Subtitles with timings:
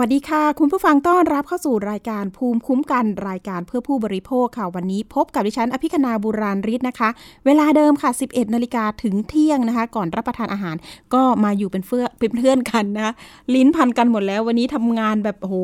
[0.00, 7.08] วัสดีค่ะ คุณผู้ฟังต้อนรับเข้าสู่รายการภูมิคุ้มกันรายการเพื่อผู้บริโภคค่ะ วันนี้พบกับดิฉันอภิคณาบุราริศนะคะ
[7.46, 10.76] เวลาเดิมค่ะ 11นาฬิกาถึงเที่ยงนะคะ ก่อนรับประทานอาหาร
[11.14, 13.12] ก็มาอยู่เป็นเพื่อเป็นเพื่อนกันนะคะ
[13.54, 15.54] ลิ้นพันกันหมดแล้ว วันนี้ทำงานแบบโห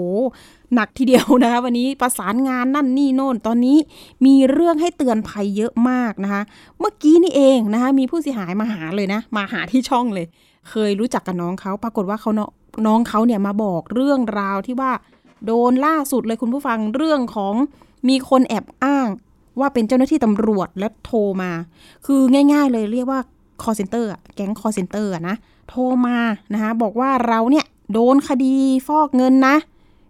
[0.74, 3.78] หนักทีเดียวนะคะ วันนี้ประสานงานนั่นนี่โน่นตอนนี้
[4.26, 6.42] มีเรื่องให้เตือนภัยเยอะมากนะคะ
[6.78, 10.26] เมื่อกี้นี่เองนะคะ มีผู้เสียหายมาหาเลยนะ มาหาที่ช่องเลย
[10.70, 12.50] เคยรู้จักกับน้องเขาปรากฏว่าเขาเนาะ
[12.86, 14.92] น้องเขาเนี่ยมาบอกเรื่องราวที่ว่า
[15.46, 17.54] โดนล่าสุดเลยคุณผู้ฟังเรื่องของ
[18.08, 19.08] มีคนแอบอ้าง
[19.60, 21.50] ว่าเป็นเจ้าหน้าที่ตำรวจและโทรมา
[22.06, 22.20] คือ
[22.52, 23.20] ง่าย ๆ เลยเรียกว่า
[23.62, 25.36] call center อะแก๊ง call center อะนะ
[25.68, 26.18] โทรมา
[26.52, 28.54] นะคะบอกว่าเราเนี่ยโดนคดี
[28.88, 29.56] ฟอกเงินนะ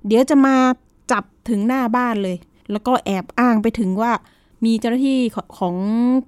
[0.07, 0.57] เดี๋ยวจะมา
[1.13, 2.37] จับถึงหน้าบ้านเลย
[2.71, 4.13] แล้วก็แอบอ้างไปถึงว่า
[4.65, 5.19] มีเจ้าหน้าที่
[5.59, 5.77] ของ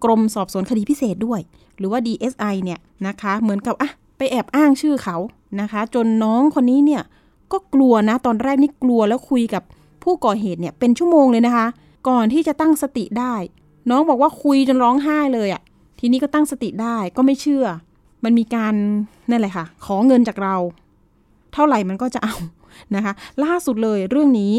[0.05, 1.41] กรมสอบสวนคดีพิเศษด้วย
[1.79, 5.17] หรือว่า DSI เนี่ยนะคะ เหมือนกับอะ ไปแอบอ้างชื่อเขา
[5.61, 7.03] นะคะ จนน้องคนนี้เนี่ย
[7.53, 9.62] ก็กลัวนะตอนแรกนี่กลัวแล้วคุยกับ
[10.03, 11.67] ผู้ก่อเหตุเนี่ยเป็นชั่วโมงเลยนะคะ
[12.09, 13.35] ก่อนที่จะตั้งสติได้
[13.91, 15.62] น้องบอกว่าคุยจนร้องไห้เลยอะ่ะ
[15.98, 17.67] ทีนี้ก็ตั้งสติได้ก็ไม่เชื่อ
[18.25, 18.75] มันมีการ
[19.31, 20.57] นั่นแหละค่ะ ขอเงินจากเรา
[21.53, 22.35] เท่าไหร่มันก็จะเอา
[22.95, 23.12] นะคะ
[23.45, 24.53] ล่าสุดเลยเรื่องนี้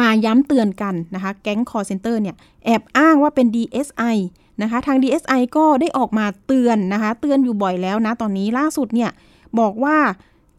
[0.00, 4.16] มาย้ำเตือนกันนะคะ แก๊งคอลเซ็นเตอร์เนี่ย แอบอ้างว่าเป็น DSI
[4.62, 9.10] นะคะ ทาง DSI ก็ได้ออกมาเตือนนะคะ เตือนอยู่บ่อยแล้วนะ ตอนนี้ล่าสุดเนี่ย
[9.58, 9.96] บอกว่า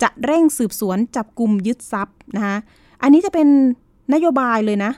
[0.01, 2.57] จะเร่งสืบสวนจับกลุ่มยึดทรัพย์นะคะ
[3.01, 3.47] อันนี้จะเป็น
[4.13, 4.91] นโยบายเลยนะ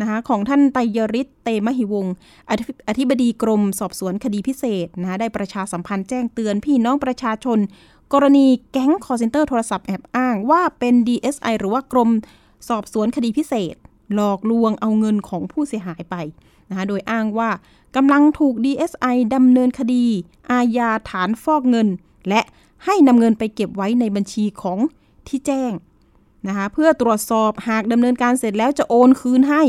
[0.00, 2.14] นะคะของท่านไตยริศเตมหิวงศ์
[2.88, 7.58] อธิบดีกรมสอบสวนคดีพิเศษนะคะได้ประชาสัมพันธ์แจ้งเตือนพี่น้องประชาชน
[8.12, 12.10] กรณีแก๊งคอร์เซนเตอร์โทรศัพท์แอบอ้างว่าเป็น DSI หรือว่ากรม
[12.68, 13.74] สอบสวนคดีพิเศษ
[14.14, 16.16] หลอกลวงเอาเงินของผู้เสียหายไป
[16.72, 17.50] นะคะโดยอ้างว่า
[17.96, 20.04] กำลังถูก DSI ดำเนินคดี
[20.50, 21.88] อาญาฐานฟอกเงิน
[22.28, 22.40] และ
[22.84, 24.78] ให้นำเงินไปเก็บไว้ในบัญชีของ
[25.28, 25.72] ที่แจ้ง
[26.48, 29.62] นะคะเพื่อตรวจสอบหากดำเนินการเสร็จแล้วจะโอนคืนให้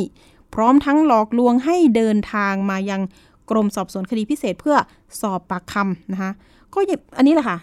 [0.54, 3.02] พร้อมทั้งหลอกลวงให้เดินทางมายัง
[3.50, 4.78] กรมสอบสวนคดีพิเศษเพื่อ
[5.22, 6.32] สอบปากคำนะคะ
[6.74, 6.80] ก็
[7.18, 7.58] อันนี้แหละค่ะ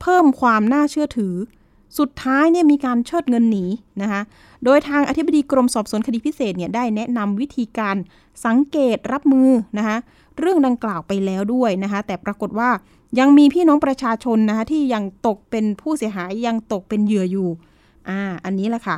[0.00, 1.34] เพิ่มความน่าเชื่อถือ
[1.98, 3.64] สุดท้ายเนี่ยมีการเชิดเงินหนี
[4.02, 4.20] นะคะ
[4.64, 7.96] โดยทางอธิบดีกรมสอบสวนคดีพิเศษเนี่ยได้แนะนำวิธีการ
[8.44, 9.96] สังเกตรับมือนะคะ
[10.38, 12.70] เรื่องดังกล่าวไปแล้วด้วยนะคะ แต่ปรากฏว่า
[13.18, 17.48] ยังมีพี่น้องประชาชนนะคะที่ยังตกเป็นผู้เสียหายยังตกเป็นเหยื่ออยู่
[18.08, 18.96] อ่าอันนี้แหละค่ะ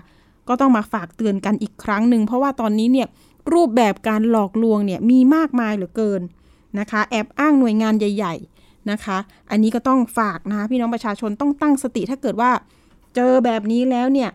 [0.48, 3.08] ก็ต้องมาฝากเตือนกันอีกครั้งหนึ่งเพราะว่าตอนนี้เนี่ย
[3.52, 6.20] รูปแบบการหลอกลวงเนี่ยมีมากมายเหลือเกิน
[6.78, 9.18] นะคะ แอบอ้างหน่วยงานใหญ่ ๆนะคะ
[9.50, 12.50] อันนี้ก็ต้องฝากนะคะพี่น้องประชาชนต้องตั้งสติถ้าเกิดว่า
[13.14, 14.30] เจอแบบนี้แล้วเนี่ย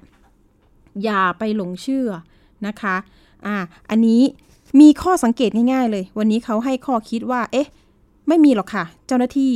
[1.04, 2.10] อย่าไปหลงเชื่อ
[2.68, 2.96] นะคะ
[3.46, 3.56] อ่า
[3.90, 4.22] อันนี้
[4.80, 7.68] มีข้อสังเกตง่ายๆเลย วันนี้เขาให้ข้อคิดว่า เอ๊ะ
[8.28, 9.54] ไม่มีหรอกค่ะ เจ้าหน้าที่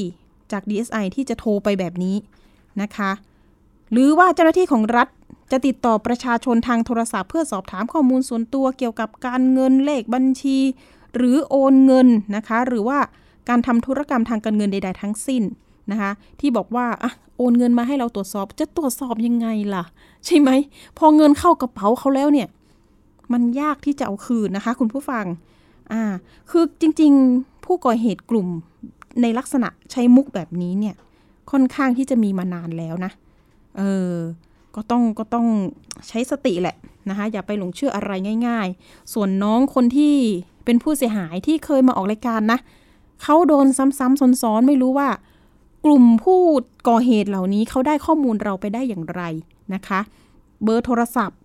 [0.51, 2.15] จาก DSI ที่จะโทรไปแบบนี้
[2.81, 3.11] นะคะ
[3.91, 5.07] หรือว่าเจ้าหน้าที่ของรัฐ
[5.51, 10.57] จะติดต่อประชาชนทางโทรศัพท์เพื่อสอบถามข้อมูลส่วนตัวเกี่ยวกับการเงินเลขบัญชี
[11.15, 12.99] หรือโอนเงินนะคะ หรือว่า
[13.49, 15.43] การทำธุรกรรมทางการเงินใด ๆ ทั้งสิ้น
[15.91, 19.83] นะคะที่บอกว่าอะโอนเงินมาให้เราตรวจสอบจะตรวจสอบยังไงล่ะ
[20.25, 20.49] ใช่ไหม
[20.97, 22.47] พอเงินเข้ากระเป๋าเขาแล้วเนี่ย
[23.33, 25.25] มันยากที่จะเอาคืนนะคะ คุณผู้ฟัง
[25.91, 26.03] อ่า
[26.49, 28.47] คือจริงๆผู้ก่อเหตุกลุ่ม
[29.21, 30.95] ในลักษณะใช้มุกแบบนี้เนี่ย
[31.51, 33.11] ค่อนข้างที่จะมีมานานแล้วนะ
[33.77, 34.13] เออ
[34.75, 35.47] ก็ต้องก็ต้อง
[36.07, 36.75] ใช้สติแหละ
[37.09, 38.11] นะคะอย่าไปหลงเชื่ออะไร
[38.47, 40.15] ง่าย ๆ ส่วนน้องคนที่
[40.65, 42.59] เป็นผู้เสียหายที่เคยมาออกรายการนะ
[43.23, 45.09] เขาโดนซ้ำๆซ้อนๆไม่รู้ว่า
[45.85, 46.41] กลุ่มผู้
[46.89, 49.21] ก่อเหตุเหล่านี้เขาได้ข้อมูลเราไปได้อย่างไร
[49.73, 49.99] นะคะ
[50.63, 51.39] เบอร์โทรศัพท์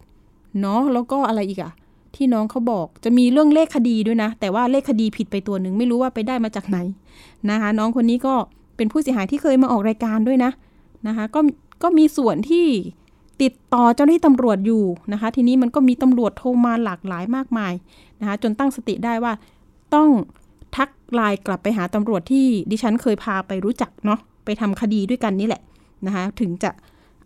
[0.60, 1.72] เนาะแล้วก็อะไรอีกอะ
[2.14, 6.78] ที่น้องเขาบอกจะมีเรื่องเลขคดีด้วยนะ แต่ว่าเลขคดีผิดไปตัวหนึ่งไม่รู้ว่าไปได้มาจากไหน
[7.50, 8.34] นะคะ น้องคนนี้ก็
[8.76, 10.50] เป็นผู้เสียหายที่เคยมาออกรายการด้วยนะ
[11.06, 11.40] นะคะก็
[11.82, 12.66] ก็มีส่วนที่
[13.42, 17.72] ติดต่อเจ้าหน้าที่ตำรวจอยู่นะคะ ทีนี้มันก็มีตำรวจโทรมาหลากหลายมากมาย
[18.20, 19.32] นะคะ จนตั้งสติได้ว่า
[19.94, 20.08] ต้อง
[20.76, 25.62] ทักไลน์กลับไปหาตำรวจที่ดิฉันเคยพาไปรู้จักเนาะไปทำคดีด้วยกันนี่แหละ
[26.06, 26.70] นะคะถึงจะ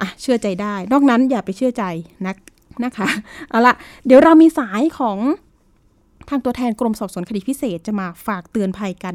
[0.00, 1.84] อะเชื่อใจได้ นอกนั้นอย่าไปเชื่อใจ
[2.26, 2.34] นะ
[2.84, 3.08] นะคะ
[3.50, 3.74] เอาละ
[4.06, 5.18] เดี๋ยวเรามีสายของ
[6.28, 9.14] ทางตัวแทนกรมสอบสวนคดีพิเศษจะมาฝากเตือนภัยกัน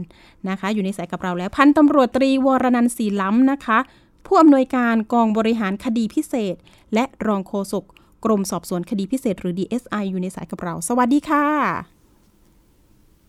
[0.49, 3.79] นะคะ อยู่ในสายกับเราแล้ว พันตำรวจตรีวรนันท์ศรีล้ำนะคะ
[4.25, 6.55] ผู้อำนวยการกองบริหารคดีพิเศษ
[6.93, 7.83] และรองโฆษก
[8.25, 11.92] กรมสอบสวนคดีพิเศษ หรือ DSI อยู่ในสายกับเรา สวัสดีค่ะ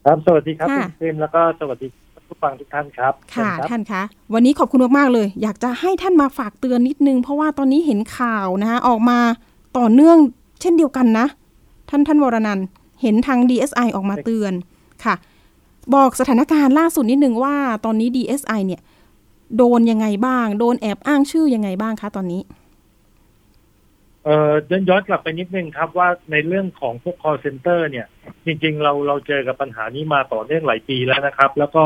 [0.04, 1.86] ครับ สวัสดีครับคุณพิมแล้วก็สวัสดี
[2.28, 4.02] ผู้ฟังทุกท่านครับ ค่ะท่านคะ
[4.34, 9.18] วันนี้ขอบคุณมากๆเลย อยากจะให้ท่านมาฝากเตือนนิดนึง เพราะว่าตอนนี้เห็นข่าวนะคะออกมา
[9.78, 10.18] ต่อเนื่อง
[10.60, 11.26] เช่นเดียวกันนะ
[11.90, 12.60] ท่านท่านวรนัน
[13.02, 14.52] เห็นทาง DSI ออกมาเตือน
[15.04, 15.14] ค่ะ
[15.94, 18.80] บอกสถานการณ์ล่าสุดนิดนึงว่าตอนนี้ DSI เนี่ย
[19.56, 22.40] โดนยังไงบ้าง โดนแอบอ้างชื่อยังไงบ้างคะตอนนี้
[24.24, 24.52] เอ่อ
[24.88, 28.06] ย้อนกลับไปนิดนึงครับว่าในเรื่องของพวก call center เนี่ย
[28.46, 31.84] จริง ๆ เราเราเจอกับปัญหานี้มาต่อเนื่องหลายปีแล้วนะครับ แล้วก็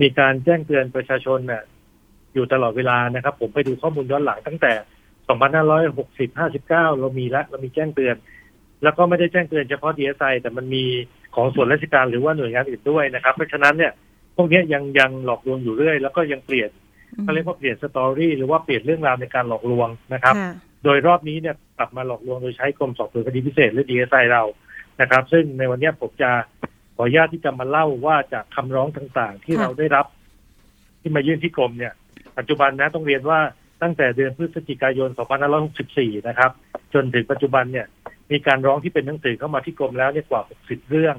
[0.00, 1.62] มีการแจ้งเตือนประชาชนเนี่ย
[2.34, 4.72] อยู่ตลอดเวลานะครับ ผมไปดูข้อมูลย้อนหลังตั้งแต่
[6.28, 8.16] 2560 59 เรามีแล้วเรามีแจ้งเตือน
[8.82, 10.84] แล้วก็ไม่ได้แจ้งเตือนเฉพาะ DSI แต่มันมี
[11.34, 13.92] ของส่วนราชการหรือว่าหน่วยงานอื่นด้วยนะครับ เพราะฉะนั้นเนี่ย
[14.36, 16.70] พวกนี้ยังยังหลอกลวงอยู่เรื่อย แล้วก็ยังเปลี่ยน
[17.22, 20.34] เขาเรียกว่าเปลี่ยนสตอรี่หรือว่าเปลี่ยนเรื่องราวในการหลอกลวงนะครับ
[20.86, 24.42] โดยรอบนี้เนี่ยกลับมาหลอกลวงโดยใช้กรมสอบสวนคดีพิเศษหรือ DSI เรา
[25.00, 26.30] นะครับ ซึ่งในวันนี้ผมจะ
[26.96, 30.06] ขออนุญาตที่จะมาเล่าว่าจากคำร้องต่างๆ ที่เราได้รับ
[31.00, 31.92] ที่มายื่นที่กรมเนี่ย
[32.38, 33.38] ปัจจุบันนะต้องเรียนว่า
[33.82, 35.10] ตั้งแต่เดือนพฤศจิกายน
[35.68, 36.50] 2564 นะครับ
[36.94, 37.86] จนถึงปัจจุบันเนี่ย
[38.30, 41.16] มีการร้องที่เป็นหนังสือเข้ามาที่กรมแล้วเนี่ยกว่า 60 เรื่อง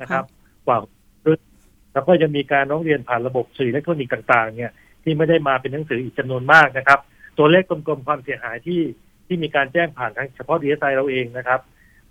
[0.00, 0.24] นะครับ
[0.66, 0.78] กว่า
[1.22, 1.40] เรื่อง
[1.92, 4.72] แล้วก็จะมีการร้องเรียนผ่านระบบสื่ออิเล็กทรอนิกส์ต่าง ๆ เนี่ย
[5.02, 7.00] ที่ไม่ได้มาเป็นหนังสืออีกจำนวนมากนะครับ
[7.38, 8.80] ตัวเลขกลมๆความเสียหายที่
[9.26, 11.60] ที่มีการแจ้งผ่านทางเฉพาะดีเอสไอเราเองนะครับ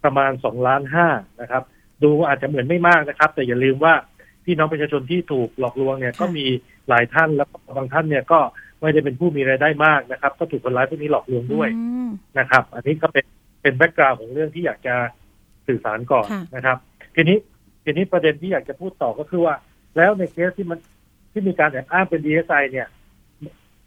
[0.03, 1.07] ประมาณสองล้านห้า
[1.41, 1.63] นะครับ
[2.03, 3.94] ดูอาจจะเหมือนไม่มากนะครับ แต่อย่าลืมว่า
[4.45, 6.45] พี่น้องประชาชนที่ถูกหลอกลวงเนี่ยก็มี
[6.89, 7.47] หลายท่านแล้ว
[7.77, 8.39] บางท่านเนี่ยก็
[8.81, 11.69] ไม่ได้เป็นผู้มีรายได้มากนะครับ ก็ถูกคนร้ายพวกนี้หลอกลวงด้วย
[12.39, 13.25] นะครับ อันนี้ก็เป็น
[13.62, 14.95] เป็น background ของเรื่องที่อยากจะ
[15.68, 16.77] สื่อสารก่อนนะครับ
[17.15, 17.38] ทีนี้
[17.83, 19.56] ทีนี้ประเด็นที่อยากจะพูดต่อก็คือว่า
[19.97, 20.79] แล้วในเคสที่มัน
[21.31, 22.88] ที่มีการแอบอ้างเป็นดีเอสไอเนี่ย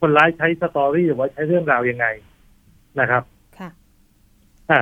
[0.00, 2.06] คนร้ายใช้ story หรือว่าใช้เรื่องราวยังไง
[3.00, 3.22] นะครับ
[3.58, 3.70] ค่ะ
[4.70, 4.80] อะ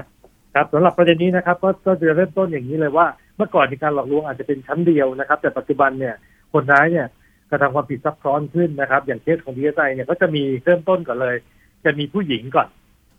[0.55, 3.07] ครับสำหรับประเด็นนี้นะครับ ก็ก็จะเริ่มต้นอย่างนี้เลยว่า
[3.37, 6.15] เมื่อก่อนในการหลอกลวงอาจจะเป็นชั้นเดียวนะครับ แต่ปัจจุบันเนี่ย
[6.53, 7.07] คนร้ายเนี่ย
[7.51, 11.37] กระทำความผิดซับซ้อนขึ้นนะครับ อย่างเคสของดีเอสไอเนี่ยก็จะมีเริ่มต้นก่อนเลย
[11.85, 12.69] จะมีผู้หญิงก่อน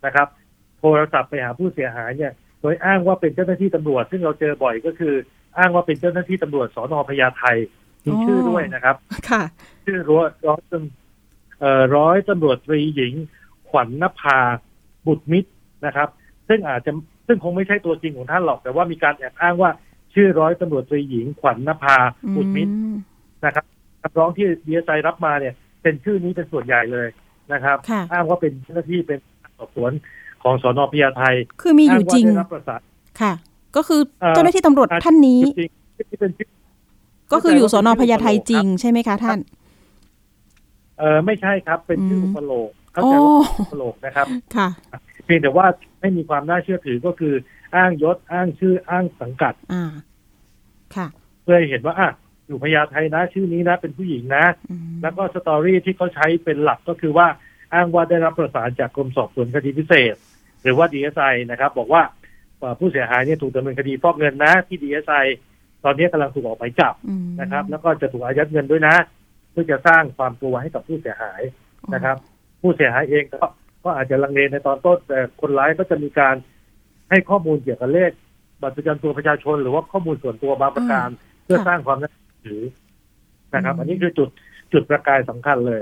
[0.05, 0.27] นะครับ
[0.79, 2.31] โทรศัพท์ไปหาผู้เสียหายเนี่ย
[2.61, 5.13] โดยอ้างว่าเป็นเจ้าหน้าที่ตำรวจ ซึ่งเราเจอบ่อยก็คือ
[5.57, 7.43] อ้างว่าเป็นเจ้าหน้าที่ตำรวจสอนอพญาไท
[8.05, 8.95] มีชื่อด้วยนะครับ
[9.29, 9.43] ค่ะ
[9.85, 11.02] ชื่อร้อยร้อยตำเอ่อ
[11.95, 13.13] ร้อยตำรวจตรีหญิง
[13.69, 14.39] ขวัญนภา
[15.07, 15.49] บุตรมิตร
[15.85, 16.09] นะครับ
[16.47, 16.91] ซึ่งอาจจะ
[17.27, 19.71] ซึ่งคงไม่ใช่ตัวจริงของท่านหรอก แต่ว่ามีการแอบอ้างว่า
[20.13, 21.97] ชื่อร้อยตำรวจตรีหญิง ขวัญนภา
[22.35, 22.73] บุตรมิตร
[23.45, 23.65] นะครับ
[24.01, 27.07] คำร้องที่ดีเอสไอรับมาเนี่ย เป็นชื่อนี้เป็นส่วนใหญ่เลย
[27.53, 27.77] นะครับ
[28.13, 29.19] อ้างว่าเป็นเจ้าหน้าที่เป็น
[29.57, 29.91] สอบสวน
[30.43, 31.23] ของสอนอพญาไท
[31.61, 32.25] คือมีอยู่จริง
[33.21, 33.33] ค่ะ
[33.75, 35.41] ก็คือเจ้าหน้าที่ตำรวจท่านนี้
[37.31, 44.69] ก็คืออยู่สอนอพญาไทจริงใช่ไหมคะท่านเออไม่ใช่ครับเป็นชื่ออุปโลกเข้าใจว่าอุปโลกนะครับค่ะ
[45.25, 45.67] เพียงแต่ว่า
[46.01, 47.33] ไม่มีความน่าเชื่อถือก็คือ
[47.75, 49.91] อ้างยศอ้างชื่ออ้างสังกัดอ่า
[50.95, 51.07] ค่ะ
[51.43, 52.11] เพื่อเห็นว่าอะ
[52.47, 54.45] อยู่พญาไทนะชื่อนี้นะเป็นผู้หญิงนะ
[55.01, 57.27] แล้วก็สตอรี่ที่เขาใช้เป็นหลักก็คือว่า
[57.73, 60.15] อ้างว่าได้รับประสานจากกรมสอบสวนคดีพิเศษ
[60.63, 62.03] หรือว่าดีเอสไอนะครับ บอกว่า
[62.79, 65.15] ผู้เสียหายเนี่ยถูกดำเนินคดีฟอกเงินนะที่ดีเอสไอ
[65.83, 66.93] ตอนนี้กำลังถูกออกหมายจับ
[67.41, 68.95] นะครับ แล้วก็จะถูกอายัดเงินด้วยนะ
[69.53, 71.41] เพื่อจะสร้างความกลัวให้กับผู้เสียหาย
[71.93, 72.17] นะครับ
[72.61, 73.43] ผู้เสียหายเองก็
[73.83, 76.35] ก็อาจจะลังเลในตอนต้นแต่คนร้ายก็จะมีการ
[77.09, 78.11] ให้ข้อมูลเกี่ยวกับเลข
[78.61, 81.09] บัตรประจำตัวประชาชน หรือว่าข้อมูลส่วนตัวบางประการ
[81.43, 82.11] เพื่อสร้างความน่า
[82.45, 82.63] ถือ
[83.55, 84.29] นะครับ อันนี้คือจุด
[84.73, 85.81] จุดประกายสำคัญเลย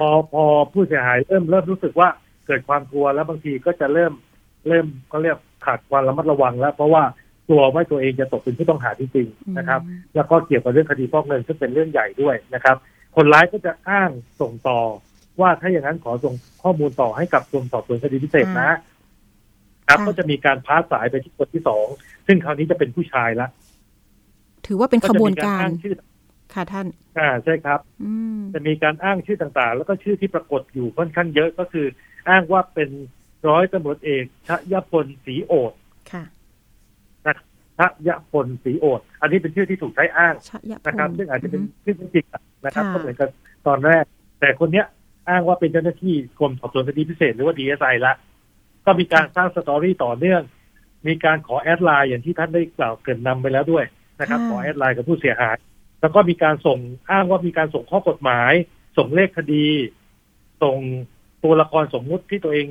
[0.00, 2.08] พอพอผู้เสียหายเริ่มเริ่มรู้สึกว่า
[2.46, 4.12] เกิดความกลัวแล้วบางทีก็จะเริ่ม
[4.68, 7.02] เริ่มก็เรียกขาดความระมัดระวังแล้ว เพราะว่า
[7.48, 9.80] กลัวว่าตัวเองจะตกเป็นผู้ต้องหาจริงๆนะครับ
[10.14, 12.76] แล้วก็เกี่ยวกับเรื่องคดีฟอกเงินซึ่งเป็นเรื่องใหญ่ด้วยนะครับ
[13.14, 14.80] คนร้ายก็จะอ้างส่งต่อ
[15.40, 18.72] ว่าถ้าอย่างนั้นขอส่งข้อมูลต่อให้กับกรมสอบสวนคดีพิเศษนะ
[19.88, 21.86] ครับก็จะมีการพาสายไปที่คนที่สอง
[22.26, 23.48] ซึ่งคราวนี้จะเป็นผู้ชายละ
[24.66, 25.66] ถือว่าเป็นขบวนการ
[26.54, 26.86] ค่ะท่าน
[27.18, 27.80] อ่าใช่ครับ
[28.54, 31.86] จะมีการอ้างชื่อต่างๆ แล้วก็ชื่อที่ปรากฏอยู่ค่อนข้างเยอะก็คือ
[32.28, 32.90] อ้างว่าเป็น
[33.48, 35.72] ร้อยตำรวจเอกชยพลศรีโอด
[36.12, 36.24] ค่ะ
[37.78, 40.34] ชยพลศรีโอดอันนี้เป็นชื่อที่ถูกใช้อ้าง
[40.86, 42.26] นะครับ ซึ่งอาจจะเป็นชื่อจริง
[42.64, 43.28] นะครับ ก็เหมือนกับ
[43.66, 44.04] ตอนแรก
[44.40, 44.86] แต่คนเนี้ย
[45.28, 48.14] อ้างว่าเป็นเจ้าหน้าที่กรมสอบสวนคดีพิเศษหรือว่าดีเอสไอละ
[48.86, 50.42] ก็มีการสร้าง story ต่อเนื่อง
[51.06, 53.84] มีการขอ add ไลน์อย่างที่ท่านได้กล่าวเกริ่นนำไปแล้วด้วย
[54.20, 55.56] นะครับ ขอ add ไลน์กับผู้เสียหาย
[56.00, 56.78] แล้วก็มีการส่ง
[57.10, 58.52] อ้างว่ามีการส่งข้อกฎหมาย
[58.98, 59.66] ส่งเลขคดี
[60.62, 60.78] ส่ง
[61.44, 62.66] ตัวละครสมมุติที่ตัวเอง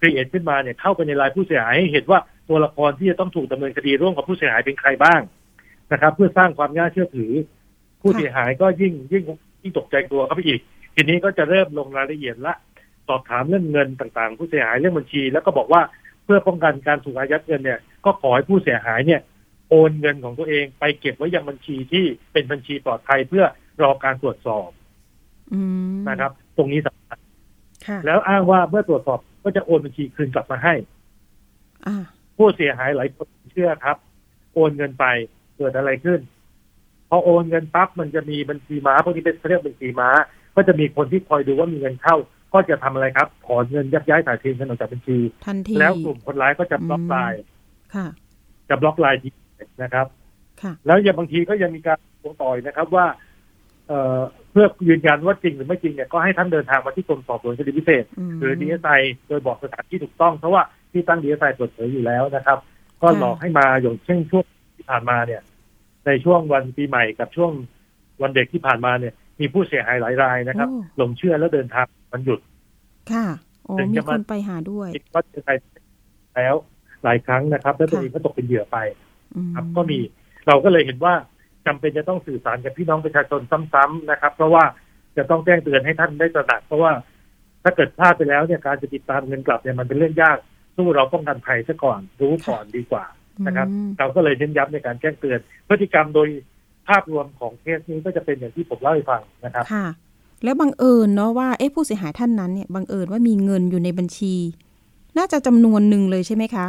[0.00, 5.20] create ขึ้นมาเนี่ยเข้าไปในไลน์ผู้เสียหายให้เห็นว่า ตัวละครที่จะต้องถูกดำเนินคดีร่วมกับผู้เสียหายเป็นใครบ้าง
[5.92, 7.32] นะครับ เพื่อสร้างความน่าเชื่อถือ
[8.02, 9.24] ผู้เสียหายก็ยิ่งยิ่ง
[9.62, 10.60] ยิ่งตกใจกลัวเข้าไปอีก
[10.94, 12.54] ทีนี้ก็จะเริ่มลงรายละเอียดละ
[13.08, 15.82] สอบถามเรื่องเงินต่างๆ ผู้เสียหายเรื่องบัญชี แล้วก็บอกว่า
[16.24, 19.20] เพื่อป้องกันการถูกอายัดเงินเนี่ย ก็ขอให้ผู้เสียหายเนี่ย
[19.70, 23.44] โอนเงินของตัวเองไปเก็บไว้ยังบัญชีที่เป็นบัญชีปลอดภัยเพื่อ
[23.82, 24.68] รอการตรวจสอบ
[26.08, 27.18] นะครับ ตรงนี้สำคัญ
[28.06, 30.74] แล้วอ้างว่าเมื่อตรวจสอบก็จะโอนบัญชีคืนกลับมาให้
[32.36, 33.96] ผู้เสียหายหลายคนเชื่อครับ
[34.54, 35.04] โอนเงินไป
[35.56, 36.20] เกิดอะไรขึ้น
[37.08, 40.08] พอโอนเงินปั๊บมันจะมีบัญชีม้าพวกนี้เป็นเขาเรียกบัญชีม้า
[40.56, 42.16] ก็จะมีคนที่คอยดูว่ามีเงินเข้า
[42.54, 47.42] ก็จะทำอะไรครับ ถอนเงินยักย้ายถ่ายเทเงินออกจากบัญชีทันทีแล้วกลุ่มคนร้ายก็จะบล็อกไลน์
[47.94, 48.06] ค่ะ
[48.68, 49.28] จะบล็อกไลน์ที
[49.82, 50.06] นะครับ
[50.62, 53.06] ค่ะแล้วยังบางทีก็ยังมีการตรงต่อยนะครับว่า
[53.88, 58.92] เอ่อเพื่อยืนยันว่าจริงหรือไม่จริงเนี่ยก็ให้ท่านเดินทางมาที่กรมสอบสวนคดีพิเศษหรือดีเอสไอ
[59.28, 60.62] โดยบอกสถานที่ถูกต้องเพราะว่า
[60.94, 62.58] ที่ตั้งดีเอสไอเปิดเผยอยู่แล้วนะครับ
[63.02, 64.44] ก็ค่ะหลอกให้มาอย่างเช่นช่วง
[64.76, 65.42] ที่ผ่านมาเนี่ย
[66.06, 67.50] ในช่วงวันปีใหม่กับช่วง
[68.22, 72.40] วันเด็กที่ผ่านมาเนี่ย มีผู้เสียหายหลายรายนะครับโอ้หลงเชื่อแล้วเดินทางวันหยุด
[73.12, 73.26] ค่ะ
[73.64, 75.52] โอ้ถึงมีจะคมานไปหาด้วยก็เจอใคร
[76.36, 76.54] แล้ว
[77.04, 78.78] หลายครั้งนะครับแล้วตัวค่ะเองก็ตกเป็นเหยื่อไป
[79.36, 79.98] อืมครับก็มี
[80.46, 81.14] เราก็เลยเห็นว่า
[81.66, 83.40] จำเป็นจะต้องสื่อสารกับพี่น้องประชาชน
[83.72, 84.64] ซ้ำๆนะครับ เพราะว่า
[85.16, 86.92] จะต้องแจ้งเตือนให้ท่านได้ตระหนักเพราะว่า
[87.62, 90.38] ถ้าเกิดพลาดไปแล้วเนี่ยการจะติดตามเงินกลับเนี่ยมันเป็นเรื่องยาก
[90.76, 93.04] สู้เราป้องกันภัยซะก่อน รู้ก่อนดีกว่า
[93.46, 95.38] นะครับอืมเราก็เลยเน้นย้ำในการแจ้งเตือน
[95.68, 96.28] พฤติกรรมโดย
[96.88, 99.86] ภาพรวมของเคสนี้ก็จะเป็นอย่างที่ผมเล่าให้ฟังนะครับค่ะ
[100.44, 104.34] แล้วบังเอิญเนาะว่าเอ๊ะผู้เสียหายท่านนั้นเนี่ยบังเอิญว่ามีเงินอยู่ในบัญชี
[105.18, 106.66] น่าจะจำนวนหนึ่งเลยใช่ไหมคะ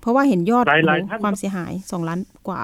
[0.00, 2.60] เพราะว่าเห็นยอดหลายหลายโอ้โหท่านความเสียหายสองล้านกว่า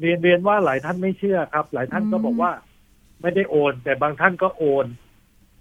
[0.00, 2.52] เรียนเรียนว่าหลายท่านไม่เชื่อครับ หลายท่านก็อืมบอกว่า
[3.22, 4.86] ไม่ได้โอน แต่บางท่านก็โอน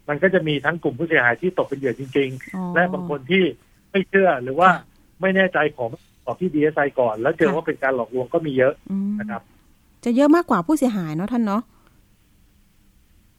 [0.10, 3.44] มันก็จะมีทั้งกลุ่มผู้เสียหายที่ตกเป็นเหยื่อจริงอ๋อๆและบางคนที่
[3.92, 4.84] ไม่เชื่อหรือว่าค่ะ
[5.22, 5.90] ไม่แน่ใจของ
[6.24, 9.42] สอบที่ดีเอสไอก่อน แล้วเจอค่ะว่าเป็นการหลอกลวงก็มีเยอะอืมนะครับ
[10.06, 11.62] จะเยอะมากกว่าผู้เสียหายเนาะท่านเนาะ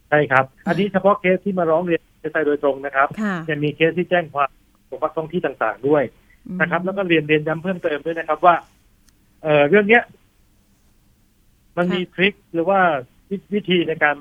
[0.08, 4.48] ใช่ครับ อันนี้เฉพาะเคสที่มาร้องเรียนดีเอสไอโดยตรงนะครับค่ะยังมีเคสที่แจ้งความ
[4.88, 6.02] ปกติท้องที่ต่างๆด้วย
[6.46, 8.54] อืมนะครับ แล้วก็เรียนเรียนย้ำเพิ่มเติมด้วยนะครับว่า
[9.42, 10.02] เอ่อเรื่องเนี้ย
[11.76, 12.80] มันมี trick หรือว่า
[13.30, 14.16] วิวิธีในการ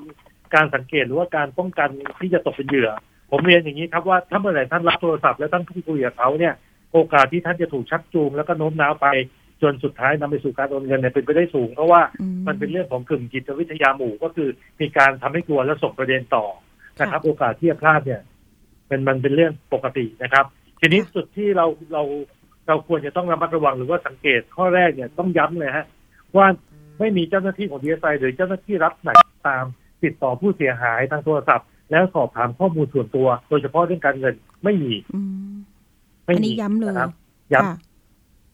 [0.54, 1.88] การสังเกตหรือว่าการป้องกัน
[2.20, 2.90] ที่จะตกเป็นเหยื่อ
[3.30, 6.54] ผมเรียนอย่างนี้ครับว่าถ้าเมื่อไหร่ท่านรับโทรศัพท์แล้วท่านพูดคุยกับเขาเนี่ย
[6.92, 9.06] โอกาสที่ท่านจะถูกชักจูงแล้วก็โน้มน้าวไป
[9.62, 14.48] จนสุดท้ายนำไปสู่การโอนเงินเนี่ยเป็นไปได้สูง เพราะว่าอืมันเป็นเรื่องของกลุ่มจิตวิทยาหมู่ก็คือ
[14.80, 16.44] มีการทำให้กลัวและส่งประเด็นต่อ
[17.00, 18.22] นะครับ โอกาสที่จะพลาดเนี่ย
[18.88, 20.44] เป็นมันเป็นเรื่องปกตินะครับ
[20.80, 22.02] ทีนี้ค่ะจุดที่เราเรา
[22.68, 25.86] เราควรจะต้องระมัดระวังหรือว่าสังเกตข้อแรกเนี่ยต้องย้ำเลยฮะ
[26.36, 26.46] ว่า
[26.98, 29.64] ไม่มีเจ้าหน้าที่ของดีเอสไอหรือเจ้าหน้าที่รับไหนก็ตาม
[30.04, 35.52] ติดต่อผู้เสียหายทางโทรศัพท์ แล้วสอบถามข้อมูลส่วนตัว โดยเฉพาะเรื่องการเงินไม่มีอืม
[36.24, 37.10] ไม่อันมีนี้ย้ำเลยนะครับ
[37.52, 37.76] ย้ำค่ะ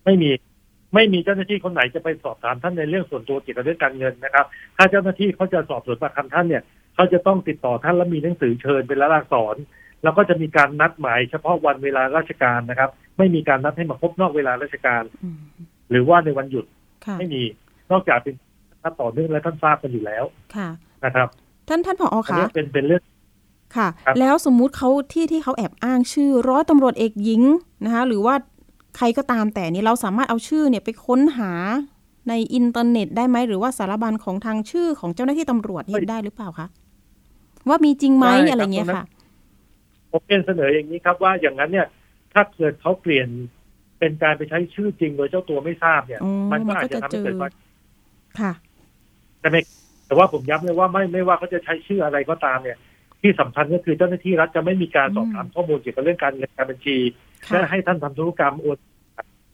[0.04, 0.30] ไม่มี
[0.94, 6.62] ไม่มีเจ้าหน้าที่คนไหนจะไปสอบถามท่านในเรื่องส่วนตัวเกี่ยวกับเรื่องการเงินนะครับ ถ้าเจ้าหน้าที่เขาจะสอบสวนปากคำท่านเนี่ย
[6.94, 9.56] เขาจะต้องติดต่อท่านและมีหนังสือเชิญเป็นละลากษร
[10.02, 15.38] แล้วก็จะมีการนัดหมายเฉพาะวันเวลาราชการนะครับ ไม่มีการนัดให้มาพบนอกเวลาราชการอืม
[15.90, 16.64] หรือว่าในวันหยุด
[17.06, 17.42] ค่ะไม่มี
[17.90, 18.34] นอกจากเป็น
[18.82, 20.24] นัดต่อเนื่องและท่านทราบกันอยู่แล้ว
[20.56, 20.68] ค่ะ
[21.06, 21.28] นะครับ
[21.68, 23.02] ท่านท่านผออันคะนี้เป็นเป็นเรื่อง
[23.76, 27.42] ค่ะครับแล้วสมมุติเขาที่ที่เขาแอบอ้างชื่อ ร้อยตำรวจเอกหญิง
[27.84, 28.34] นะคะ หรือว่า
[28.96, 31.52] ใครก็ตามแต่นี่เราสามารถเอาชื่อเนี่ยไปค้นหา
[32.28, 36.66] ในอินเทอร์เน็ตได้ไหมหรือว่าสารบัญของทางชื่อของเจ้าหน้าที่ตำรวจนี่ได้หรือเปล่าคะ
[37.68, 39.06] ว่ามีจริงไหมได้ครับอะไรเงี้ยตรงนั้ค่ะน
[40.10, 41.86] ผมเป็นเสนออย่างนี้ครับว่าอย่างนั้นเนี่ย
[42.32, 43.28] ถ้าเกิดเขาเปลี่ยน
[43.98, 47.50] เป็นการไปใช้ชื่อจริงโดยเจ้าตัวไม่ทราบเนี่ยอ๋อมันก็มันอาจก็จะจะทำให้เกิดเจอความ
[48.40, 48.52] ค่ะ
[49.40, 49.60] แต่ไม่
[50.06, 52.78] แต่ว่าผมย้ำเลยว่าไม่ไม่ว่าเขาจะใช้ชื่ออะไรก็ตามเนี่ย
[53.22, 56.96] ที่สำคัญก็คือเจ้าหน้าที่รัฐจะไม่มีการสอบถามข้อมูลเกี่ยวกับเรื่องการเงินการบัญชี
[57.46, 58.78] ค่ะและให้ท่านทำธุรกรรมโอน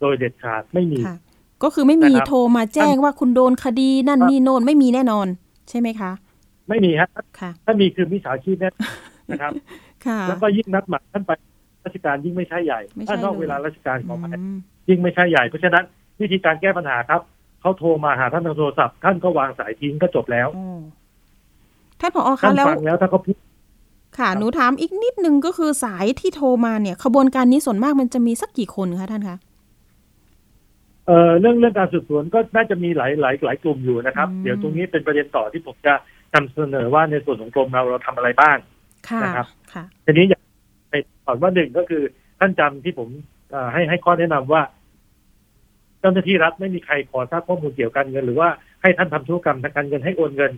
[0.01, 1.17] โดยเด็ดขาดไม่มีค่ะ
[1.63, 5.27] ก็คือไม่มีนะครับโทรมาแจ้งว่าคุณโดนคดีนั่นครับนี่โน่นไม่มีแน่นอน
[5.69, 6.11] ใช่ไหมคะ
[6.69, 7.09] ไม่มีฮะ
[7.41, 8.71] ค่ะถ้ามีคือมิจฉาชีพแน่
[9.31, 9.53] นะครับ
[10.07, 11.31] ค่ะแล้วก็ยิ่งนัดหมายท่านไป
[11.85, 14.57] ราชการยิ่งไม่ใช่ใหญ่ไม่ใช่ถ้านอกเลยเวลาราชการขอไปอืม
[14.89, 15.85] ยิ่งไม่ใช่ใหญ่ เพราะฉะนั้น
[16.21, 17.21] วิธีการแก้ปัญหาครับ
[17.62, 20.81] เขาโทรมาหาท่านทางโทรศัพท์ท่านก็วางสายทิ้งก็จบแล้วอ๋อ
[22.00, 23.37] ท่านผอท่าคะนแล้วฟังแล้วถ้าเขาพูด
[24.19, 29.38] ค่ะ หนูถามอีกนิดนึงก็คือสายที่โทรมาเนี่ย ขบวนการนี้ส่วนมากมันจะมีสักกี่คนคะท่านคะ
[31.07, 35.95] เอ่อเรื่องเรื่องการสืบสวนก็น่าจะมีหลายหลายหลายกลุ่มอยู่นะครับอืมเดี๋ยวตรงนี้เป็นประเด็นต่อที่ผมจะ
[36.35, 38.57] นำเสนอว่าในส่วนของกรมเราเราทำอะไรบ้าง
[39.09, 40.42] ค่ะนะครับค่ะทีนี้อยาก
[40.90, 40.95] ไป
[41.26, 42.02] ก่อนว่าหนึ่งก็คือ
[42.40, 43.09] ท่านจำที่ผม
[43.50, 44.62] เอ่อให้ให้ข้อแนะนำว่า
[46.03, 48.49] เจ้าหน้าที่รัฐไม่มีใครขอทราบข้อมูลเกี่ยวกับการเงิน หรือว่า
[48.83, 50.53] ให้ท่านทำธุรกรรมทางการเงินให้โอนเงิน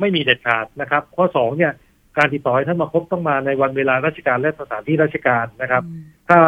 [0.00, 1.72] ไม่มีเด็ดขาดนะครับ ข้อสองเนี่ย
[2.18, 6.38] การติดต่อให้ท่านมาพบต้องมาในวันเวลาราชการและสถานที่ราชการนะครับอืมถ้า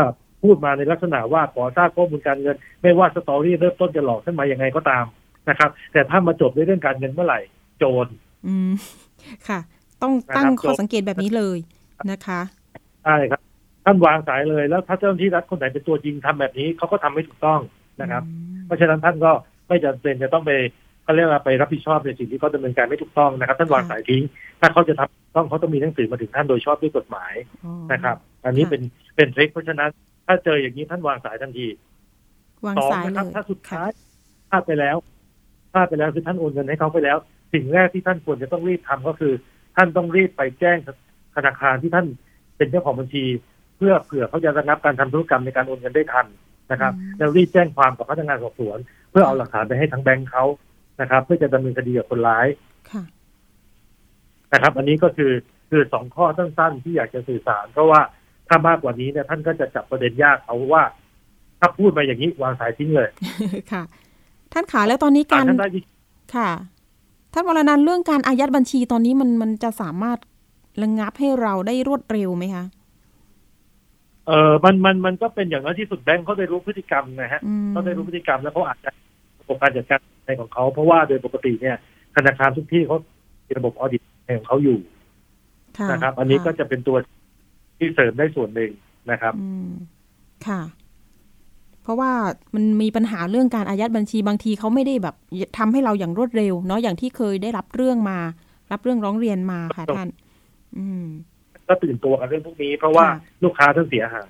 [0.42, 5.04] พูดมาในลักษณะว่าขอทราบข้อมูลการเงิน ไม่ว่าสตอรี่เริ่มต้นจะหลอกท่านมายังไงก็ตาม
[5.48, 7.40] นะครับ แต่ถ้ามาจบด้วยเรื่องการเงินเมื่อไหร่
[7.78, 8.06] โจร
[8.46, 8.72] อืม
[9.48, 9.60] ค่ะ
[10.02, 11.58] ต้องนะครับตั้งข้อจบสังเกตแบบนี้เลย
[12.10, 12.40] นะคะ
[13.04, 13.40] ใช่ครับ
[13.84, 17.60] ท่านวางสายเลยแล้วถ้าเจ้าหน้าที่รัฐคนไหนเป็นตัวจริงทำแบบนี้เขาก็ทำไม่ถูกต้อง
[18.00, 19.32] นะครับอืมเพราะฉะนั้นท่านก็
[19.68, 20.52] ไม่จำเป็นจะต้องไป
[21.04, 24.22] เขาเรียกว่าไปรับผิดชอบในสิ่งที่เขาดำเนินการไม่ถูกต้องนะครับ ท่านวางสายทิ้ง
[24.60, 27.32] ถ้าเขาจะทำต้องเขาต้องมีหนังสือมาถึงท่านโดยชอบด้วยกฎหมาย
[27.64, 28.82] อ๋อนะครับ อันนี้ค่ะเป็น
[29.16, 29.90] เป็นทริคเพราะฉะนั้น
[30.26, 31.66] ถ้าเจออย่างนี้ท่านวางสายทันที
[32.64, 33.90] วางสองสายนะเลครับยถ้าสุดค่ะท้าย
[34.50, 34.96] พลาดไปแล้ว
[35.72, 37.18] พลาดไปแล้วคือท่านโอนเงินให้เขาไปแล้ว
[37.52, 39.32] สิ่งแรกที่ท่านควรจะต้องรีบทำก็คือ
[39.76, 40.76] ท่านต้องรีบไปแจ้ง
[41.36, 42.06] ธนาคารที่ท่าน
[42.56, 43.24] เป็นเจ้าของบัญชี
[43.76, 46.26] เพื่อเผื่อเขาจะระงับการทำธุรกรรมในการโอนเงินได้ทัน
[46.72, 48.78] นะครับอืมแล้วรีบแจ้งความกับพนักงานสอบสวน
[49.10, 50.44] เพื่อเอาหลักฐานไปให้ทางแบงค์เขา
[51.00, 52.46] นะครับ เพื่อจะดำเนินคดีกับคนร้าย
[52.90, 53.02] ค่ะ
[54.52, 55.32] นะครับ อันนี้ก็คือ
[55.70, 58.00] คือสองข้อสั้นๆที่อยากจะสื่อสารเพราะว่า
[58.48, 60.82] ถ้ามากกว่านี้เนี่ยท่านก็จะจับประเด็นยากเอาว่า
[61.60, 63.08] ถ้าพูดมาอย่างนี้วางสายทิ้งเลย
[63.72, 63.82] ค่ะ
[64.52, 65.80] ท่านขาแล้วตอนนี้ศาการลท่านได้วิ
[66.36, 66.50] ค่ะ
[67.32, 70.18] ท่านวรนันท์เรื่องการอายัดบัญชีตอนนี้มันมันจะสามารถ
[70.82, 72.64] ระงับให้เราได้รวดเร็วไหมคะ
[74.30, 78.90] เออมันมันมันก็เป็นอย่างน้อยที่สุดแบงค์เขาได้รู้พฤติกรรมนะฮะอืมเขาได้รู้พฤติกรรมแล้วเขาอาจจะ
[79.40, 81.76] ระบบการจัดการในของเขาเพราะว่าโดยปกติเนี่ย
[82.16, 82.96] ธนาคารทุกที่เขา
[83.46, 84.02] มีระบบออดิต
[84.38, 84.78] ของเขาอยู่
[85.78, 86.96] ค่ะนะครับ อันนี้ก็จะเป็นตัว
[87.78, 88.70] ที่เสริมได้ส่วนหนึ่ง
[89.10, 89.70] นะครับอืม
[90.46, 90.60] ค่ะ
[91.82, 92.12] เพราะว่า
[92.54, 95.14] มันมีปัญหาเรื่องการอายัดบัญชีบางทีเขาไม่ได้แบบ
[95.58, 98.18] ทำให้เราอย่างรวดเร็ว เนาะอย่างที่เคยได้รับเรื่องมา
[98.72, 100.08] รับเรื่องร้องเรียนมาค่ะท่าน
[100.78, 101.06] อืม
[101.70, 104.28] ก็ตื่นตัวกับเรื่องพวกนี้ เพราะว่าค่ะลูกค้าท่านเสียหาย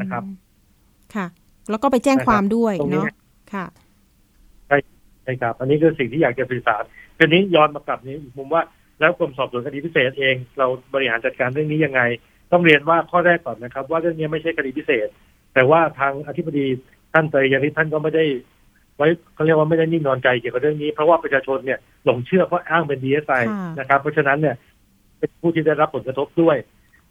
[0.00, 0.36] นะครับอืม
[1.14, 1.26] ค่ะ
[1.70, 3.16] แล้วก็ไปแจ้งความด้วยตรงนี้เนาะ
[3.52, 3.66] ค่ะ
[5.24, 6.82] ใช่ครับ อันนี้คือสิ่งที่อยากจะสื่อสาร
[7.18, 8.62] ทีนี้ย้อนมากลับนี้อีกมุมว่า
[9.00, 12.00] แล้วกรมสอบสวนคดีพิเศษเอง เราบริหารจัดการเรื่องนี้ยังไง
[12.52, 15.08] ต้องเรียนว่าข้อแรกก่อนนะครับ ว่าเรื่องนี้ไม่ใช่คดีพิเศษ
[15.54, 16.66] แต่ว่าทางอธิบดี
[17.12, 18.24] ท่านเตยยานิท่านก็ไม่ได้
[18.96, 24.54] ไว้เขาเรียกว่าไม่ได้นิ่งนอนใจเกี่ยวกับเรื่องนี้ เพราะว่าประชาชนเนี่ยหลงเชื่อเพราะอ้างเป็นดีเอสไอค่ะนะครับ เพราะฉะนั้นเนี่ย
[25.18, 26.56] เป็นผู้ที่ได้รับผลกระทบด้วย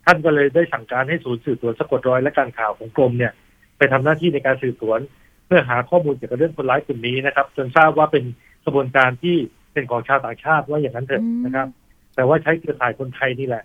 [0.07, 3.33] ท่านก็เลยได้สั่งการให้ศูนย์สืบสวนสะกดรอยและการข่าวของกรมเนี่ย
[3.77, 4.99] ไปทำหน้าที่ในการสืบสวน
[5.45, 8.23] เพื่อหาข้อมูลเกี่ยวกับเรื่องคนร้ายกลุ่มนี้นะครับ จนทราบว่าเป็น
[8.65, 9.35] กระบวนการที่
[9.73, 11.67] เป็นของชาวต่างชาติว่าอย่างนั้นเถอะอืมนะครับ
[12.15, 13.63] แต่ว่าใช้เครือข่ายคนไทยนี่แหละ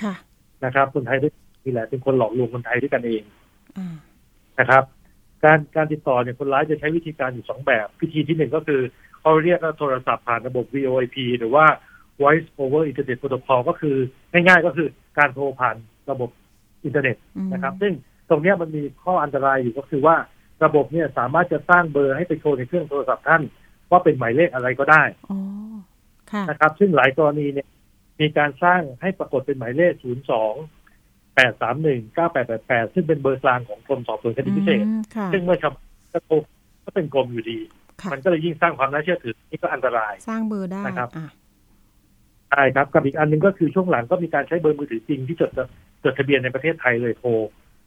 [0.00, 0.14] ค่ะ
[0.64, 1.32] นะครับ คนไทยด้วย
[1.64, 3.22] นี่แหละ เป็นคนหลอกลวงคนไทยด้วยกันเอง
[3.78, 3.96] อ่า
[4.60, 4.84] นะครับ
[5.44, 8.80] การการติดต่อเนี่ยคนร้ายจะใช้วิธีการอยู่สองแบบวิธีที่หนึ่งก็คือ
[9.20, 11.66] เขาเรียกว่าโทรศัพท์ผ่านระบบ VoIP หรือว่า
[12.20, 13.96] Voice over Internet Protocol ก็คือ
[14.32, 15.76] ง่ายๆก็คือการโทรผ่าน
[16.10, 16.30] ระบบ
[16.84, 17.92] อินเทอร์เน็ตอืมนะครับ ซึ่ง
[18.28, 20.16] ตรงเนี้ยมันมีข้ออันตรายอยู่ก็คือว่า
[20.64, 23.42] ระบบเนี่ยสามารถจะสร้างเบอร์ให้ไปโชว์ในเครื่องโทรศัพท์ท่าน
[23.90, 25.38] ว่าเป็นหมายเลขอะไรก็ได้อ๋อ
[26.32, 27.68] ค่ะนะครับ ซึ่งหลายกรณีเนี่ย
[28.20, 30.04] มีการสร้างให้ปรากฏเป็นหมายเลข 02
[31.36, 35.72] 831 9888 ซึ่งเป็นเบอร์กลางของกรมสอบสวนคดีพิเศษอืมค่ะซึ่งเมื่อชาว
[36.14, 36.42] กระทบ
[36.84, 37.58] ก็เป็นกรมอยู่ดี
[38.02, 41.26] ค่ะมันก็เลยยิ่งสร้างความน่าเชื่อถือนี่ก็อันตราย สร้างเบอร์ได้นะครับอะ
[42.50, 45.50] ใช่ครับกับอีกอันหนึงก็คือช่วงหลังก็มีการใช้เบอร์มือถือจริงที่จด
[46.04, 47.30] จดทะเบียนในประเทศไทยเลยโทร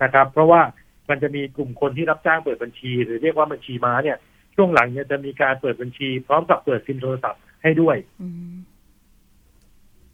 [0.04, 0.62] นะครับ เพราะว่า
[1.10, 4.18] มันจะมีกลุ่มคนที่รับจ้างเปิดบัญชี หรือเรียกว่าบัญชีม้าเนี่ย
[4.56, 8.54] ช่วงหลังเนี่ยจะมีการเปิดบัญชี พร้อมกับเปิดซิมโทรศัพท์ให้ด้วยอืม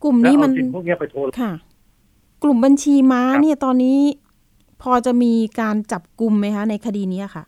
[0.04, 1.54] กลุ่มแล้วนี้เอามันซิมพวกเนี้ยไปโทรค่ะ
[2.44, 4.00] กลุ่มบัญชีม้าครับเนี่ยตอนนี้
[4.82, 7.44] พอจะมีการจับกลุ่มไหมคะ ในคดีนี้ค่ะ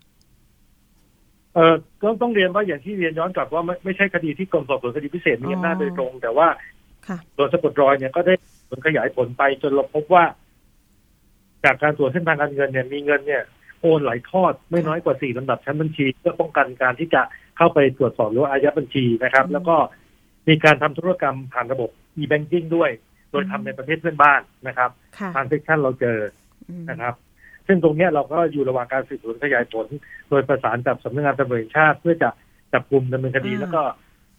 [1.56, 6.81] เออก็ต้องเรียนว่าอย่างที่เรียนย้อนกลับว่าไม่ไม่ใช่คดีที่กรมสอบสวนคดีพิเศษมีอำนาจอ๋อโดยตรง แต่ว่าค่ะ
[7.36, 8.34] ส่วนสะกดรอยเนี่ยก็ได้
[8.70, 10.24] ผลขยายผลไปจนเราพบว่า
[11.64, 13.44] จากการตรวจเส้นทางการเงินเนี่ยมีเงินเนี่ย
[13.82, 17.22] โอนหลายทอดไม่น้อยกว่าสี่ลำดับชั้นบัญชี เพื่อป้องกันการที่จะ
[17.58, 19.76] เข้าไปตรวจสอบหรือว่าอายัดบัญชีนะครับอืมแล้วก็
[20.48, 22.90] มีการทำธุรกรรมผ่านระบบ e-banking ด้วย
[23.32, 26.18] โดยอืมทำในประเทศเพื่อนบ้านนะครับค่ะทาง section เราเจอ
[26.70, 27.14] อืมนะครับ
[27.68, 29.88] ซึ่งตรงเนี้ยเราก็อยู่ระหว่างการสืบสวนขยายผล
[30.30, 32.30] โดยประสานกับสำนักงานตำรวจแห่งชาติ เพื่อจะ
[32.74, 33.82] จับกลุ่มดำเนินคดีอ่าแล้วก็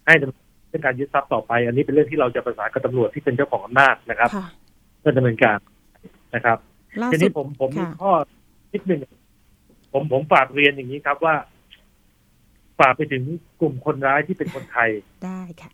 [0.07, 0.41] ให้ดำเนิน
[0.85, 4.46] การยึดทรัพย์ต่อไป อันนี้เป็นเรื่องที่เราจะประสานกับตำรวจที่เป็นเจ้าของอำนาจนะครับค่ะ
[5.00, 5.58] เพื่อดำเนินการ
[6.35, 6.58] นะครับ
[7.02, 8.12] ล่าสุดทีนี้ผมผมมีค่ะข้อ
[8.72, 9.00] นิดหนึ่ง
[9.92, 11.35] ผมผมฝากเรียนอย่างนี้ครับว่า
[12.80, 13.22] ฝากไปถึง
[13.61, 14.90] กลุ่มคนร้ายที่เป็นคนไทย
[15.24, 15.70] ได้ค่ะ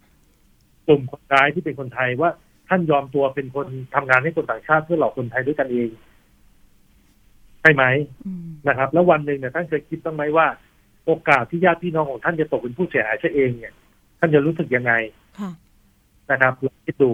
[0.87, 2.30] กลุ่มคนร้ายที่เป็นคนไทยว่า
[2.68, 5.88] ท่านยอมตัวเป็นคนทำงานให้คนต่างชาติเพื่อหลอกคนไทยด้วยกันเอง
[7.61, 7.84] ใช่ไหม
[8.26, 10.46] อืมนะครับ แล้ววันหนึ่งเนี่ยท่านเคยคิดบ้างไหมว่า
[11.06, 13.74] โอกาสที่ญาติพี่น้องของท่านจะตกเป็นผู้เสียหายซะเองเนี่ย
[14.18, 14.92] ท่านจะรู้สึกยังไง
[15.38, 15.50] ค่ะ
[16.31, 17.11] นะครับลองคิดดู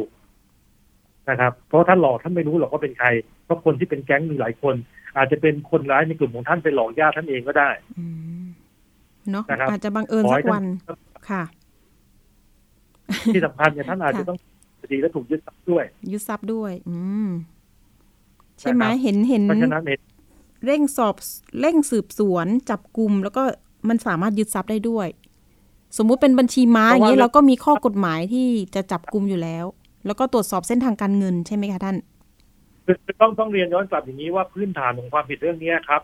[1.29, 3.09] นะครับ เพราะท่านหลอกท่านไม่รู้หรอกว่าเป็นใคร
[3.45, 4.75] เพราะคนที่เป็นแก๊งมีหลายคน
[5.17, 8.07] อาจจะเป็นคนร้ายในกลุ่มของท่านไปหลอกญาติท่านเองก็ได้อื
[8.43, 8.45] ม
[9.31, 10.64] เนาะนะครับอาจจะบังเอิญขอสัให้กท่าวัน
[11.31, 11.43] ค่ะ
[13.35, 14.38] ที่สำคัญเนี่ยท่านอาจจะต้อง
[14.81, 17.29] คดีและถูกยึดทรัพย์ด้วย ยึดทรัพย์ด้วย อืม
[18.61, 19.99] ใช่ไหมนะครับเห็นเห็นเพราะฉะนั้นเนี่ย
[20.67, 21.14] เร่งสอบ
[21.61, 23.43] เร่งสืบสวนจับกลุ่มแล้วก็
[23.88, 25.09] มันสามารถยึดทรัพย์ได้ด้วย
[25.97, 29.65] สมมุติเป็นบัญชีม้าอย่างนี้เราก็มีข้อกฎหมายที่จะจับกลุ่มอยู่แล้ว
[30.07, 31.97] แล้วก็ตรวจสอบเส้นทางการเงินใช่ไหมคะท่าน
[32.85, 36.03] คือคือต้องต้องเรียนย้อนกลับอย่างนี้ว่าพื้นฐานของความผิดเรื่องนี้ครับ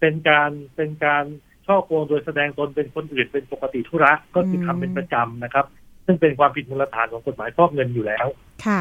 [0.00, 1.24] เป็นการเป็นการ
[1.66, 5.66] ช่อโกงโดยแสดงตนเป็นคนอื่นเป็นปกติธุระก็คือทำเป็นประจำนะครับ
[6.06, 8.26] ซึ่งเป็นความผิดมูลฐานของกฎหมายฟอกเงินอยู่แล้ว
[8.66, 8.80] ค่ะ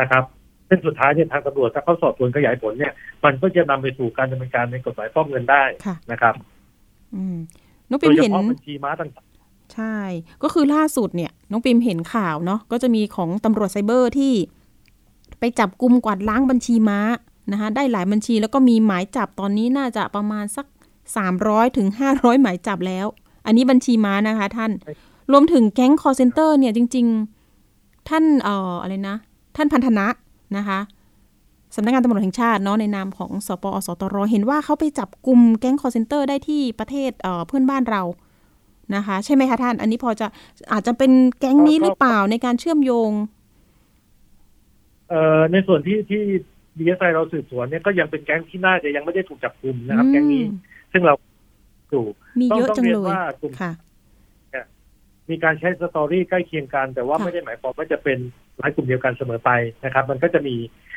[0.00, 0.24] นะครับ
[0.68, 2.92] ซึ่งสุดท้ายเนี่ยทางตำรวจถ้าเขาสอบสวนขยายผลเนี่ย
[3.24, 6.34] มันก็จะนำไปสู่การดำเนินการในกฎหมายฟอกเงินได้ค่ะนะครับ
[7.14, 7.36] อืม
[7.90, 9.98] น้องโดปิมยเฉเห็นพาะบัญชีม้าต่างใช่
[10.42, 14.32] ก็คือล่าสุดเนี่ยน้องปิมเห็นข่าวเนาะก็จะมีของตำรวจไซเบอร์ที่
[15.38, 17.00] ไปจับกลุ่มกวาดล้างบัญชีม้า
[17.52, 20.66] นะคะได้หลายบัญชีแล้วก็มีหมายจับตอนนี้น่าจะประมาณสัก
[21.20, 23.06] 300ถึง500 หมายจับแล้ว
[23.46, 24.70] อันนี้บัญชีม้านะคะท่าน
[25.32, 27.06] รวมถึงแก๊ง call center เนี่ยจริง
[27.56, 29.16] ๆ ท่านเอ่ออะไรนะ
[29.56, 30.06] ท่านพันธนะ
[30.56, 30.80] นะคะ
[31.74, 34.16] สำนักงานตำรวจแห่งชาติเนาะในนามของศปอส.ตร.
[34.30, 38.02] เห็นว่าเขาไปจับกุมแก๊ง call center ได้ที่ประเทศเอ่อเพื่อนบ้านเรา
[38.96, 40.26] นะคะ ใช่ไหมคะท่าน อันนี้พอจะ
[40.72, 46.22] อาจจะเป็นแก๊งนี้หรือเปล่าในการเชื่อมโยงๆเอ่อในส่วนที่ที่
[46.78, 50.44] ดีเอสไอเราสืบสวนเนี่ยก็ยังเป็นแก๊งที่น่าจะยังไม่ได้ถูกจับกลุ่มนะครับ แก๊งนี้
[50.92, 51.14] ซึ่งเรา
[51.90, 52.04] อยู่
[52.40, 53.72] มีเยอะจังเลยต้องเรียนว่ากลุ่มค่ะ
[55.30, 58.18] มีการใช้ story ใกล้เคียงกัน แต่ว่าค่ะไม่ได้หมายความว่าจะเป็น
[58.58, 59.50] หลายกลุ่มเดียวกันเสมอไป
[59.84, 60.54] นะครับ มันก็จะมี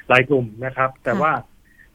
[0.09, 1.31] หลายกลุ่มนะครับ แต่ค่ะว่า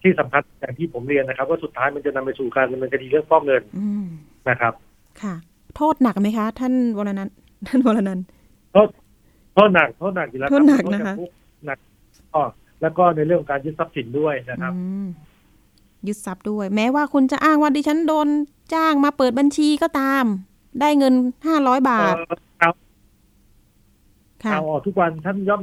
[0.02, 4.06] ที่สำคัญอย่างที่ผมเรียนนะครับ ว่าสุดท้ายมันจะนำไปสู่การดำเนินคดีเรื่องฟอกเงินอืม
[4.48, 4.74] นะครับ
[5.22, 5.34] ค่ะ
[5.78, 7.34] โทษหนักไหมคะ ท่านวรนันท์
[7.68, 8.24] ท่านวรนันท์
[8.72, 8.88] โทษ
[9.54, 11.30] โทษหนักโทษหนักอยู่แล้วรับโทษหนักนะคะโทษจำคุก
[11.66, 11.78] หนัก
[12.34, 12.42] ก็
[12.82, 15.06] แล้วก็ในเรื่องของการยึดทรัพย์สินด้วยนะครับอืม
[16.06, 18.28] ยึดทรัพย์ด้วย แม้ว่าคุณจะอ้างว่าดิฉันโดน
[18.74, 20.24] จ้างมาเปิดบัญชีก็ตาม
[20.80, 21.14] ได้เงิน
[21.46, 22.70] ห้าร้อยบาทเอ่อเอา
[24.44, 25.60] ค่ะเอาออกทุกวันท่านย่อม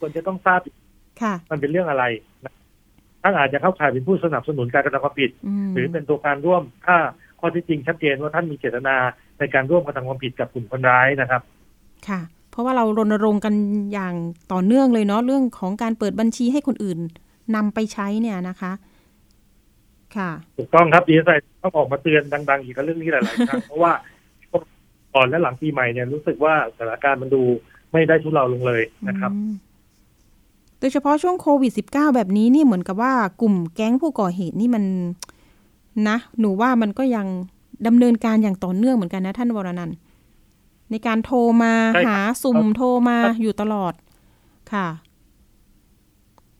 [0.00, 0.60] ควรจะต้องทราบ
[1.22, 2.04] ค่ะ มันเป็นเรื่องอะไร
[2.44, 2.52] นะ
[3.22, 5.30] ท่านอาจจะเข้าข่ายเป็นผู้สนับสนุนการกระทำความผิด
[5.64, 6.96] มหรือเป็นตัวการร่วมถ้า
[7.44, 8.96] ข้อเที่จริงชัดเจนว่าท่านมีเจตนา
[9.38, 11.42] ในการร่วมกระทำความผิดกับกลุ่มคนร้ายนะครับ
[12.08, 13.54] ค่ะ เพราะว่าเรารณรงค์กัน
[13.92, 14.14] อย่าง
[14.52, 16.98] ต่อเนื่องเลยเนาะเรื่องของการเปิดบัญชีให้คนอื่น
[17.56, 18.72] นำไปใช้เนี่ยนะคะ
[20.16, 23.92] ค่ะถูกต้องครับดีไซน์ต้องออกมาเตือนดัง ๆ อีกกับเรื่องนี้หลายๆครั้งเพราะว่า
[25.14, 27.42] ก่อนและหลังปีใหม่เนี่ยรู้สึกว่าสถานการณ์มันดู
[27.92, 29.54] ไม่ได้ทุเลาลงเลยนะครับอืม
[30.78, 34.84] โดยเฉพาะช่วงโควิด -19 แบบนี้นี่เหมือนกับว่ากลุ่มแก๊งผู้ก่อเหตุนี่มัน
[36.08, 37.26] นะ หนูว่ามันก็ยัง
[37.86, 39.96] ดำเนินการอย่างต่อเนื่องเหมือนกันนะท่านวรนันท์
[40.90, 43.92] ในการโทรมาใช่ครับหาสุ่มครับโทรมาอยู่ตลอด
[44.72, 44.88] ค่ะ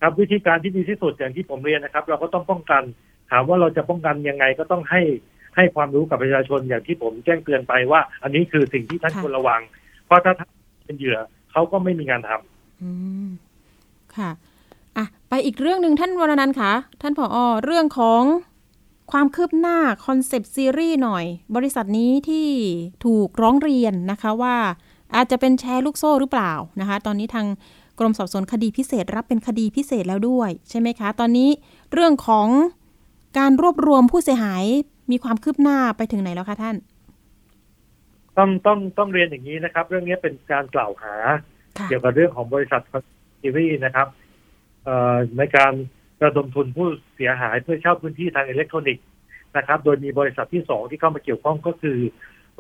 [0.01, 2.83] ครับวิธีการที่ดีที่สุดอย่างที่ผมเรียนนะครับ เราก็ต้องป้องกัน
[3.31, 5.03] ถามว่าเราจะป้องกันยังไงก็ต้องให้
[5.57, 9.61] ให้ความรู้กับประชาชนอย่างที่ผมแจ้งเตือนไปว่า อันนี้คือสิ่งที่ท่านค่ะควรระวัง
[10.07, 10.51] เพราะถ้าท่าน
[10.87, 11.19] เป็นเหยื่อ
[11.53, 12.91] เขาก็ไม่มีงานทำอื
[13.27, 13.29] ม
[14.17, 14.31] ค่ะ
[14.97, 18.23] อะไปอีกเรื่องหนึ่งท่านวรนันท์คะท่านผออเรื่องของ
[19.13, 21.25] ความคืบหน้าคอนเซปต์ซีรีส์หน่อย
[21.57, 22.49] บริษัทนี้ที่
[23.05, 24.57] ถูกร้องเรียนนะคะว่า
[25.15, 27.47] อาจจะเป็นแชร์ลูกโซ่หรือเปล่านะคะ ตอนนี้ทาง
[27.99, 31.51] กรมสอบสวนคดีพิเศษรับเป็นคดีพิเศษแล้วด้วยใช่ไหมคะ ตอนนี้
[31.93, 32.49] เรื่องของ
[33.39, 34.65] การรวบรวมผู้เสียหาย
[35.11, 36.77] มีความคืบหน้าไปถึงไหนแล้วคะท่าน
[38.39, 41.15] ต้องต้องต้องเรียนอย่างนี้นะครับ เรื่องนี้เป็นการกล่าวหา
[41.79, 42.83] ค่ะเกี่ยวกับเรื่องของบริษัท
[43.41, 44.09] ซีรีส์นะครับ
[44.85, 45.73] เอ่อในการ
[46.23, 49.07] ระดมทุนผู้เสียหายเพื่อเช่าพื้นที่ทางอิเล็กทรอนิกส์
[49.57, 51.99] นะครับ โดยมีบริษัทที่สองที่เข้ามาเกี่ยวข้องก็คือ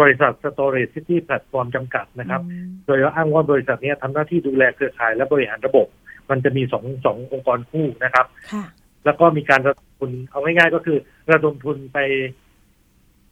[0.01, 5.87] บริษัท Storage City Platform จำกัดนะครับอืมโดยอ้างว่าบริษัทเนี้ทำหน้าที่ดูแลเครือข่ายและบริหารระบบ
[6.31, 8.64] มันจะมีสองสององค์กรคู่นะครับค่ะ
[9.05, 10.99] แล้วก็มีการระดมทุนเอาง่ายๆก็คือ
[11.33, 11.99] ระดมทุนไป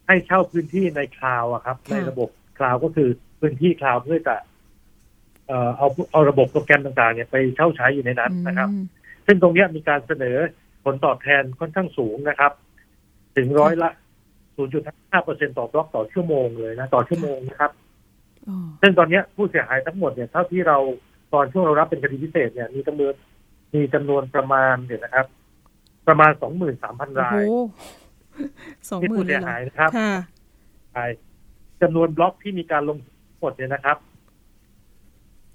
[0.07, 3.09] ให้เช่าพื้นที่ใน cloud อะครับค่ะในระบบ cloud ก็คือ
[3.39, 4.35] พื้นที่ cloud เพื่อจะ
[5.47, 8.85] เอ่อเอาเอาระบบโปรแกรมต่างๆเนี่ยไปเช่าใช้อยู่ในนั้นนะครับอืม
[9.25, 10.37] ซึ่งตรงเนี้ยมีการเสนอ
[10.83, 12.51] ผลตอบแทนค่อนข้างสูงนะครับ
[13.35, 13.89] ถึงร้อยละ
[14.57, 17.71] 0.5เปอร์เซ็นต์ต่อบล็อกต่อชั่วโมงเลยนะ ต่อชั่วโมงนะครับ
[18.49, 20.77] อ๋อซึ่งตอนเนี้ยผู้เสียหายทั้งหมดเนี่ยเท่าที่เรา
[21.33, 23.13] ตอนช่วงเรารับเป็นคดีพิเศษเนี่ยมีจำนวน
[23.75, 25.25] มีจำนวนประมาณเดี๋ยวนะครับ
[26.07, 27.47] ประมาณ 23,000โอ้ราโหย
[28.89, 30.13] สองที่หมื่ผู้นเลเสียยเหรอหายนะครับค่ะ
[30.97, 31.11] ราย
[31.81, 32.97] จำนวนบล็อกที่มีการลง
[33.41, 33.97] กดเนี่ยนะครับ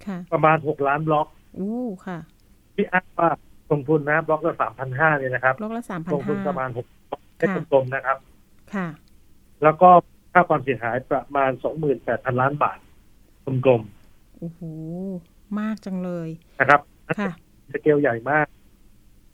[0.06, 1.26] ค่ะประมาณ 6 ล้านบล็อก
[1.58, 2.18] อู้ค่ะ
[2.74, 3.30] ที่อ้างว่า
[3.72, 4.54] ลงทุนนะบล็อกละ
[4.86, 8.18] 3,500เนี่ยนะครับโลกละสามพันลงทุนห้าประมาณ6ให้ค่ะกลมๆนะครับ
[8.74, 8.88] ค่ะ
[9.62, 9.90] แล้วก็
[10.32, 11.50] ค่าความเสียหายประมาณ
[11.96, 12.78] 28,000ล้านบาท
[13.64, 13.82] กลม
[14.38, 14.60] โอ้โห
[15.60, 16.80] มากจังเลยๆนะครับ
[17.18, 17.32] ค่ะ
[17.72, 18.46] สเกลใหญ่มาก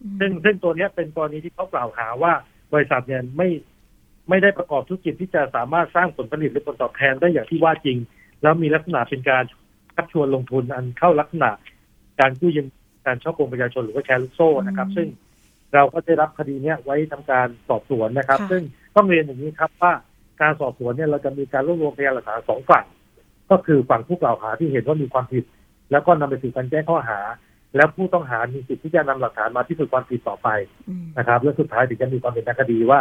[0.02, 2.32] อืมซึ่งซึ่งตัวเนี้ยเป็นกรณีที่เขากล่าวหาว่า
[2.72, 3.48] บริษัทเนี่ยไม่
[4.28, 7.98] ไม่ได้ประกอบธุรกิจที่จะสามารถสร้างผลผลิตหรือผลตอบแทนได้อย่างที่ว่าจริง
[8.42, 9.44] แล้วมีลักษณะเป็นการ
[9.94, 11.50] ชักชวนลงทุนอันเข้าลักษณะ
[12.20, 12.66] การกู้ยืม
[13.06, 15.08] การช่อโกงประชาชนหรือว่าแชร์ลูกโซ่นะครับ ซึ่ง
[15.74, 18.62] เราก็ได้รับคดีเนี้ยไว้ทำการสอบสวนนะครับ ซึ่ง
[18.96, 19.92] ต้องเรียนอย่างนี้ครับว่า
[20.42, 22.84] การสอบสวนเนี่ยเราจะมีการรวบรวมพยานหลักฐานสองฝั่ง
[23.50, 25.44] ก็คือฝั่งผู้กล่าวหาที่เห็นว่ามีความผิด
[25.90, 27.18] แล้วก็นำไปสู่การแจ้งข้อหา
[27.76, 30.48] แล้วผู้ต้องหามีสิทธิ์ที่จะนำหลักฐานมาพิสูจน์ความผิดต่อไป
[30.88, 33.00] อืมนะครับ และสุดท้ายถึงจะมีความเป็นทางคดีว่า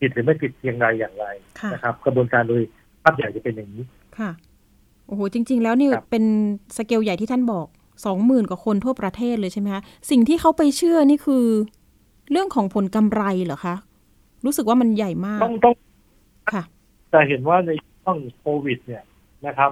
[0.00, 1.26] ผิดหรือไม่ผิดเพียงไรอย่างไร
[1.60, 2.62] ค่ะนะครับ กระบวนการโดย
[3.02, 3.84] ภาพใหญ่จะเป็นอย่างนี้
[4.18, 4.30] ค่ะ
[5.06, 6.24] โอ้โหจริง ๆ แล้วนี่ครับเป็น
[6.76, 7.66] สเกลใหญ่ที่ท่านบอก
[8.04, 11.44] สองหมื่นกว่าคนทั่วประเทศเลยใช่ไหมคะ สิ่งที่เขาไปเชื่อนี่คือ
[12.30, 13.74] เรื่องของผลกำไรเหรอคะ
[14.44, 15.74] รู้สึกว่ามันใหญ่มาก ต้องต้อง
[16.52, 16.62] ค่ะ
[17.10, 19.04] แต่เห็นว่าในช่วงโควิด เนี่ย
[19.46, 19.70] นะครับ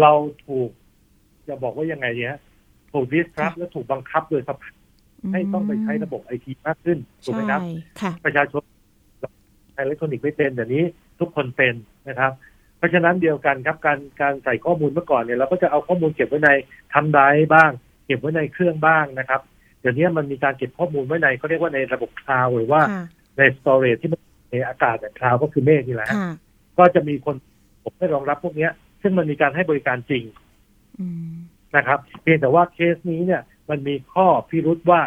[0.00, 0.12] เรา
[0.46, 0.70] ถูก
[1.48, 2.36] จะบอกว่ายังไงเนี่ย
[2.92, 4.70] ถูกดิสครับค่ะและถูกบังคับโดยสภา
[5.32, 8.62] ให้ต้องไปใช้ระบบไอทีมากขึ้นถูกไหมครับใช่ค่ะประชาชน
[9.72, 10.84] ใช้อิเล็กทรอนิกส์ไม่เป็นแต่นี้
[11.20, 11.74] ทุกคนเป็น
[12.08, 12.32] นะครับ
[12.82, 16.50] เพราะฉะนั้นเดียวกันครับการการใส่ข้อมูลเมื่อก่อนเนี่ยเราก็จะเอาข้อมูลเก็บไว้ใน
[16.94, 17.70] thumb drive บ้าง
[18.06, 19.40] เก็บไว้ในเครื่องบ้างนะครับ
[19.80, 23.04] เดี๋ยวนี้มันมีการเก็บข้อมูลไว้ในเขาเรียกว่าในระบบ cloud หรือว่าค่ะ
[23.38, 26.34] ใน storage ที่มันในอากาศแต่ cloud ก็คือเมฆนี่แหละฮะค่ะ
[26.78, 27.34] ก็จะมีคน
[27.82, 28.70] ผมได้รองรับพวกเนี้ย
[29.02, 30.24] ซึ่งมันมีการให้บริการจริง
[31.00, 31.32] อืม
[31.76, 35.00] นะครับ เพียงแต่ว่าเคสนี้เนี่ย มันมีข้อพิรุธว่า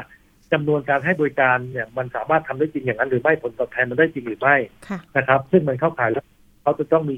[0.53, 4.55] จำนวนการให้บริการเนี่ย มันสามารถทำได้จริงอย่างนั้นหรือไม่ผลตอบแทนมันได้จริงหรือไม่
[4.88, 6.25] ค่ะนะครับ ซึ่งมันเข้าข่ายแล้ว
[6.63, 7.15] เขาจะต้องมี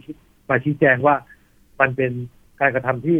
[0.49, 1.15] มาชี้แจงว่า
[1.81, 2.11] มันเป็น
[2.61, 3.19] การกระทำที่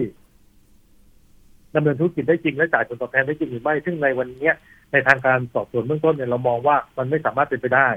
[1.76, 4.56] ดำเนินธุรกิจได้จริงและจ่ายผลตอบแทนได้จริงหรือไม่ ซึ่งในวันเนี้ย
[4.92, 7.90] ในทางการสอบสวนเบื้องต้นเนี่ยเรามองว่ามันไม่สามารถเป็นไปได้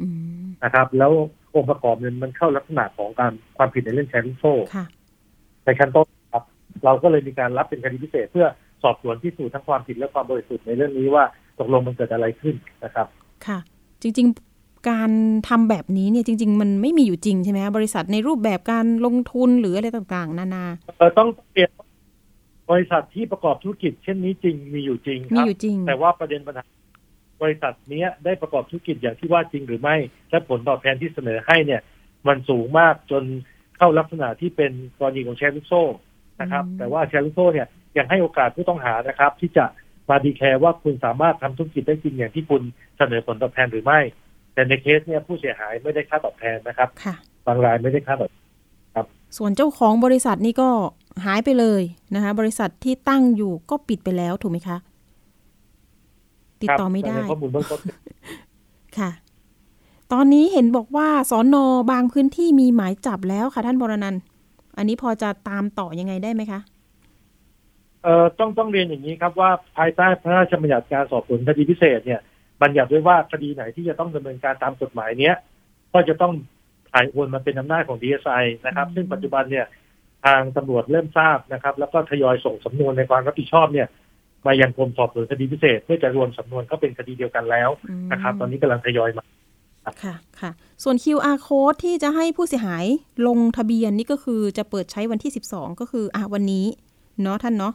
[0.00, 0.06] อื
[0.42, 1.12] มนะครับ แล้ว
[1.54, 4.86] องค์ประกอบเนี่ยมันเข้าลักษณะของการความผิดในเรื่องแชร์ลูกโซ่ค่ะ
[5.64, 6.44] ในขั้นต้นครับ
[6.84, 8.46] เราก็เลยมีการรับเป็นคดีพิเศษเพื่อ
[8.82, 11.24] สอบสวนพิสูจน์ทั้งความผิดและความบริสุทธิ์ในเรื่องนี้ว่า
[11.58, 12.54] ตกลงมันเกิดอะไรขึ้น
[12.84, 13.06] นะครับ
[13.46, 13.58] ค่ะ
[14.02, 14.47] จริงๆ
[14.90, 15.10] การ
[15.48, 20.64] ทำแบบนี้เนี่ยจริง ๆ มันไม่มีอยู่จริงใช่ไหมคะบริษัทในรูปแบบการลงทุนหรืออะไรต่างๆ นานา
[20.96, 21.70] เออต้องเปลี่ยน
[22.70, 26.64] บริษัทที่ประกอบธุรกิจ เช่นนี้จริงมีอยู่จริงคมีรับอยู่จริงแต่ว่าประเด็นปัญหา
[27.42, 29.96] บริษัทเนี้ยได้ประกอบธุรกิจอย่างที่ว่าจริงหรือไม่
[30.30, 31.80] และผลตอบแทนที่เสนอให้เนี่ย
[32.28, 33.24] มันสูงมากจน
[33.76, 35.84] เข้าลักษณะที่เป็นกรณีของแชร์ลูกโซ่
[36.40, 37.66] นะครับอืมแต่ว่าแชร์ลูกโซ่เนี่ย
[37.98, 39.64] ยังให้โอกาสผู้ต้องหานะครับ ที่จะ
[40.10, 42.62] มาดีแคร์ว่าคุณสามารถทำธุรกิจได้จริงอย่างที่คุณ
[42.98, 44.00] เสนอผลตอบแทนหรือไม่
[44.58, 47.14] แต่ในเคสเนี่ยผู้เสียหายไม่ได้ค่าตอบแทนนะครับค่ะ
[47.46, 50.68] บางรายไม่ได้ค่าตอบส่วนเจ้าของบริษัทนี่ก็
[51.24, 51.82] หายไปเลย
[52.14, 54.76] นะคะ บริษัทที่ตั้งอยู่ก็ปิดไปแล้วถูกไหมคะ
[56.62, 57.80] ติดต่อไม่ได้ในข้อมูลเบื้องต้น
[58.98, 59.10] ค่ะ
[60.12, 64.22] ตอนนี้เห็นบอกว่าสอนอบางพื้นที่มีหมายจับแล้วค่ะท่านบรนันท์
[64.76, 66.60] อันนี้พอจะตามต่อยังไงได้ไหมคะ
[68.02, 72.20] เอ่อต้องต้องเรียนอย่างนี้ครับว่าภายใต้พระราชบัญญัติการสอบสวนคดีพิเศษเนี่ย
[72.62, 75.34] บัญญัติไว้ว่าคดีไหนที่จะต้องดำเนินการตามกฎหมายเนี้ย
[75.92, 76.32] ก็จะต้อง
[76.92, 79.66] ถ่ายโอนมาเป็นอำนาจของ DSI นะครับอืมซึ่งปัจจุบันเนี่ย
[80.24, 83.88] ทางตำรวจเริ่มทราบนะครับ แล้วก็ทยอยส่งสำนวนในความรับผิดชอบเนี่ย
[84.46, 87.68] มายังกรมสอบสวนคดีพิเศษ เพื่อจะรวมสำนวนเข้าเป็นคดีเดียวกันแล้ว
[88.06, 89.24] มนะครับ ตอนนี้กำลังทยอยมา
[90.02, 90.50] ค่ะค่ะ
[90.82, 92.84] ส่วน QR code ที่จะให้ผู้เสียหาย
[93.26, 96.66] ลงทะเบียนนี่ก็คือจะเปิดใช้วันที่ 12 ก็คืออะวันนี้
[97.22, 97.74] เนาะท่านเนาะ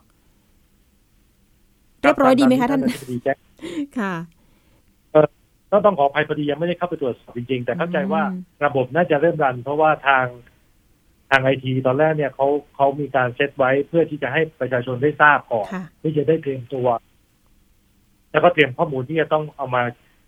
[2.02, 3.38] เรียบร้อยดีไหมคะท่านอธิบดีแจ้ง
[4.00, 4.14] ค่ะ
[5.74, 10.26] ก็ต้องขออภัยพอดียังไม่ได้เข้าไปตรวจสอบจริงๆ แต่เข้าใจว่าอืมระบบน่าจะเริ่มรัน เพราะว่าทาง
[11.30, 16.88] ทางไอทีตอนแรกเนี่ยเขาเขามีการเซตไว้เพื่อที่จะให้ประชาชนได้ทราบก่อนค่ะที่จะได้เตรียมตัว
[18.32, 19.82] แล้วก็เตรียมข้อมูลที่จะต้องเอามา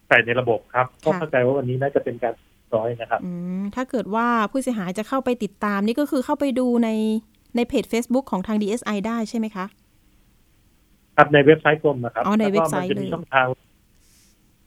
[0.07, 2.33] ใส่ในระบบครับก็เข้าใจว่าวันนี้น่าจะเป็นการ
[2.75, 6.89] ร้อยนะครับอืมถ้าเกิดว่าผู้เสียหายจะเข้าไปติดตามนี่ก็คือเข้าไปดูใน
[7.55, 9.65] ในเพจ Facebook ของทาง DSI ได้ใช่ไหมคะ
[11.17, 13.47] ครับในเว็บไซต์กรมนะครับอ๋อในแล้วเว็ก็บไซต์มัจะมีเลยช่องทาง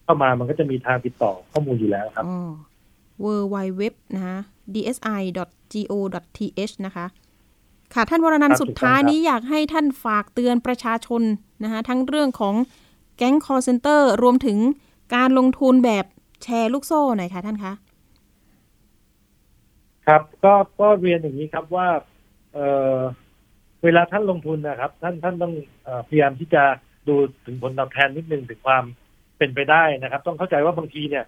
[0.09, 2.51] เข้ามามันก็จะมีทางติดต่อข้อมูลอยู่แล้วครับอ๋อ
[3.25, 3.83] w w w
[4.14, 4.38] นะคะ
[4.75, 7.07] dsi.go.th นะคะ
[7.94, 11.23] ค่ะท่านวรนันครัท์บสุดท้ายถูกต้องครับนี้อยากให้ท่านฝากเตือนประชาชน
[11.64, 12.55] นะคะทั้งเรื่องของ
[13.16, 14.59] แก๊ง call center รวมถึง
[15.14, 16.05] การลงทุนแบบ
[16.42, 17.73] แชร์ลูกโซ่หน่อยค่ะท่านคะ
[20.07, 21.88] ครับก็ก็เรียนอย่างนี้ครับว่า
[22.55, 22.59] เอ
[22.94, 22.97] อ
[23.85, 25.53] เวลาท่านลงทุนนะครับ ท่านท่านต้อง
[25.85, 26.62] เออพยายามที่จะ
[27.09, 27.14] ดู
[27.47, 28.85] ถึงผลตอบแทนนิดนึงถึงความ
[29.38, 31.24] เป็นไปได้นะครับ ต้องเข้าใจว่าบางทีเนี่ย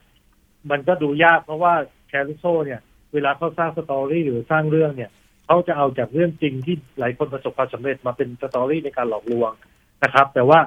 [0.70, 1.74] มันก็ดูยากเพราะว่า
[2.08, 2.80] แชร์ลูกโซ่เนี่ย
[3.12, 5.10] เวลาเขาสร้าง story หรือสร้างเรื่องเนี่ย
[5.46, 9.50] เขาจะเอาจากเรื่องจริงที่หลายคนประสบความสำเร็จมาเป็น story ในการหลอกลวง
[10.04, 10.60] นะครับ แต่ว่า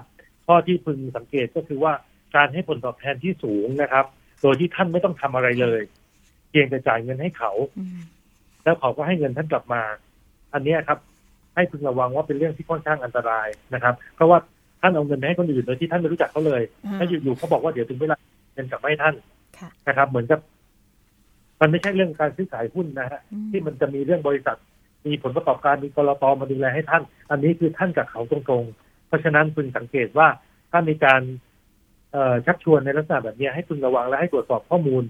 [0.46, 1.94] ข้อที่พึงสังเกตก็คือว่า
[2.36, 4.06] การให้ผลตอบแทนที่สูงนะครับ
[4.42, 5.82] โดยที่ท่านไม่ต้องทำอะไรเลย
[6.50, 8.00] เพียงแต่จ่ายเงินให้เขาอืม
[8.64, 9.82] แล้วเขาก็ให้เงินท่านกลับมา
[10.54, 11.00] อันเนี้ยครับ
[11.56, 14.38] ให้พึงระวังว่าเป็นเรื่องที่ค่อนข้างอันตรายนะครับ เพราะว่า
[14.84, 18.16] ท่านเอาเงินไปให้คนอื่นโดยที่ท่านไม่รู้จักเขาเลยอ่าถ้าอยู่ๆเขาบอกว่าเดี๋ยวถึงเวลา
[18.54, 19.16] เงินกลับมาให้ท่าน
[19.58, 20.40] ค่ะนะครับ เหมือนกับ
[21.62, 24.58] มันไม่ใช่เรื่องการซื้อขายหุ้นนะฮะอืมที่มันจะมีเรื่องบริษัท
[25.06, 30.28] มีผลประกอบการมีกรตมาดูแลให้ท่าน อันนี้คือท่านกับเขาตรงๆ เพราะฉะนั้นพึงสังเกตว่า
[30.72, 31.22] ถ้ามีการ
[32.12, 35.04] เอ่อชักชวนในลักษณะแบบเนี้ยให้พึงระวังและให้ตรวจสอบข้อมูล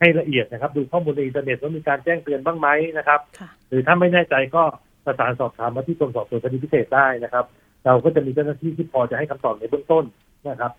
[0.00, 4.62] ให้ละเอียดนะครับ ดูข้อมูลในอินเทอร์เน็ตว่ามีการแจ้งเตือนบ้างไหมนะครับค่ะหรือถ้าไม่แน่ใจก็
[5.04, 7.44] ประสานสอบถามมาที่กรมสอบสวนคดีพิเศษได้นะครับ
[7.86, 10.04] เราก็จะมีเจ้าหน้าที่ที่พอจะให้คำตอบในเบื้องต้น
[10.48, 10.72] นะครับ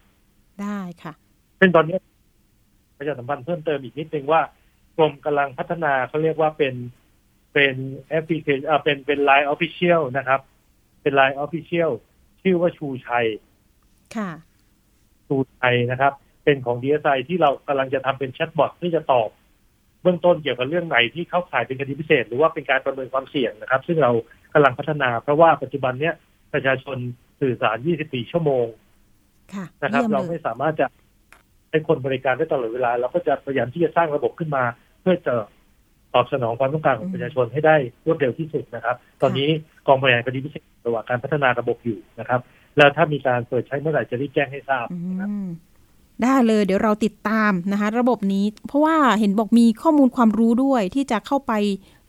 [0.62, 1.13] ได้ค่ะ
[1.60, 1.98] ซึ่งตอนนี้
[2.98, 4.41] ประชาสัมพันธ์เพิ่มเติมอีกนิดนึงว่า
[4.98, 6.76] กรมกำลังพัฒนาเขาเรียกว่าเป็น
[7.54, 7.76] เป็น
[8.10, 10.39] แอปพลิเคชันอ่าเป็นเป็น LINE Official นะครับ
[11.02, 11.92] เป็น LINE Official
[12.41, 13.26] ชื่อว่าชูชัย
[14.15, 14.32] ค่ะ
[15.28, 19.30] ชูชัยนะครับ เป็นของ DSI ที่เรากำลังจะทำเป็น chatbot ที่จะตอบ
[20.02, 24.12] เบื้องต้นเกี่ยวกับเรื่องไหนที่เข้าข่ายเป็นคดีพิเศษ หรือว่าเป็นการประเมินความเสี่ยงนะครับ ซึ่งเรา
[24.54, 26.13] กำลังพัฒนา เพราะว่าปัจจุบันเนี้ย
[26.54, 26.98] ประชาชน
[27.42, 28.66] สื่อสาร 24 ชั่วโมง
[29.54, 30.88] ค่ะนะครับเยี่ยมเลยเราไม่สามารถจะ
[31.70, 34.64] ให้คนบริการได้ตลอดเวลา เราก็จะพยายามที่จะสร้างระบบขึ้นมา
[35.02, 35.34] เพื่อจะ
[36.14, 39.48] ตอบสนองความต้องการของประชาชนให้ได้รวดเร็วที่สุดนะครับ ตอนนี้
[39.88, 42.42] กองบริหารคดีพิเศษระหว่างการพัฒนาระบบอยู่นะครับ
[42.78, 45.48] แล้วถ้ามีการเปิดใช้เมื่อไหร่จะรีบแจ้งให้ทราบอืนะครับม
[46.24, 51.54] ได้เลยเดี๋ยวเราติดตามนะคะ ระบบนี้ เพราะว่าเห็นบอกมีข้อมูลความรู้ด้วยที่จะเข้าไป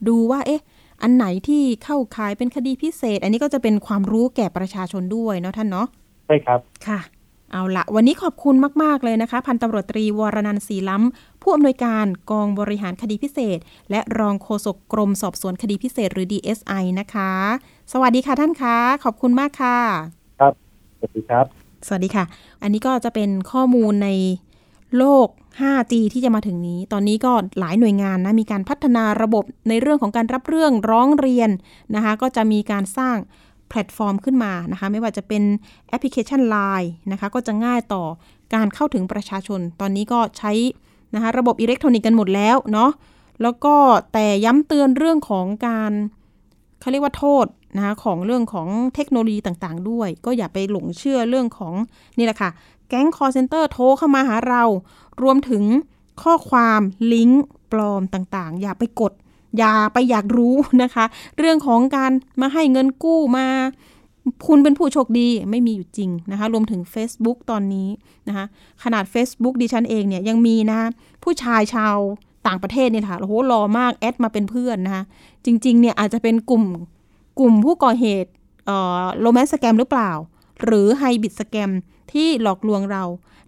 [0.08, 0.62] ดูว่า เอ๊ะ
[1.02, 5.86] อันไหนที่เข้าข่ายเป็นคดีพิเศษ อันนี้ก็จะเป็นความรู้แก่ประชาชนด้วยเนาะท่านเนาะ
[6.26, 7.00] ใช่ครับค่ะ
[7.52, 13.58] เอาละวันนี้ขอบคุณมาก ๆ เลยนะคะ พันตำรวจตรีวรนันท์ศรีล้ำ ผู้อำนวยการกองบริหารคดีพิเศษ
[13.90, 17.30] และรองโฆษกกรมสอบสวนคดีพิเศษหรือ DSI นะคะ
[17.92, 19.78] สวัสดีค่ะท่านคะขอบคุณมากค่ะ
[20.40, 20.52] ครับ
[20.98, 21.44] สวัสดีครับ
[21.86, 22.24] สวัสดีค่ะ
[22.62, 24.08] อันนี้ก็จะเป็นข้อมูลใน
[24.96, 25.28] โลก
[25.60, 31.50] 5G ที่จะมาถึงนี้ ตอนนี้ก็หลายหน่วยงานนะมีการพัฒนาระบบในเรื่องของการรับเรื่องร้องเรียน
[31.94, 33.16] นะคะก็จะมีการสร้าง
[33.68, 35.42] แพลตฟอร์มขึ้นมานะคะไม่ว่าจะเป็น
[35.88, 38.04] แอปพลิเคชัน Line นะคะก็จะง่ายต่อ
[38.54, 40.52] การเข้าถึงประชาชน ตอนนี้ก็ใช้
[41.14, 42.90] นะคะระบบอิเล็กทรอนิกส์กันหมดแล้วเนาะ
[43.42, 43.74] แล้วก็
[44.12, 45.92] แต่ย้ำเตือนเรื่องของการ
[46.80, 51.74] เขาเรียกว่าโทษนะคะของเรื่องของเทคโนโลยีต่างๆ ด้วย ก็อย่าไปหลงเชื่อเรื่องของ
[52.18, 52.50] นี่แหละค่ะ
[52.88, 54.62] แก๊ง call center โทรเข้ามาหาเรา
[55.22, 55.64] รวมถึง
[56.22, 56.80] ข้อความ
[57.12, 59.12] ลิงก์ปลอมต่างๆ อย่าไปกด
[59.58, 61.04] อย่าไปอยากรู้นะคะ
[61.38, 63.46] เรื่องของการมาให้เงินกู้มา
[64.46, 67.88] คุณเป็นผู้โชคดีไม่มีอยู่จริงนะคะ รวมถึง Facebook ตอนนี้
[68.28, 68.44] นะคะ
[68.82, 70.80] ขนาด Facebook ดิฉันเองเนี่ยยังมีนะ
[71.24, 71.96] ผู้ชายชาว
[72.46, 75.02] ต่างประเทศเนี่ยค่ะโอ้โหรอมากแอดมาเป็นเพื่อนนะคะ
[75.44, 76.64] จริงๆเนี่ยอาจจะเป็นกลุ่ม
[77.38, 78.30] กลุ่มผู้ก่อเหตุ
[79.20, 80.10] โรแมนต์สแกมหรือเปล่า
[80.64, 81.70] หรือไฮบิดสแกม
[82.12, 83.04] ที่หลอกลวงเรา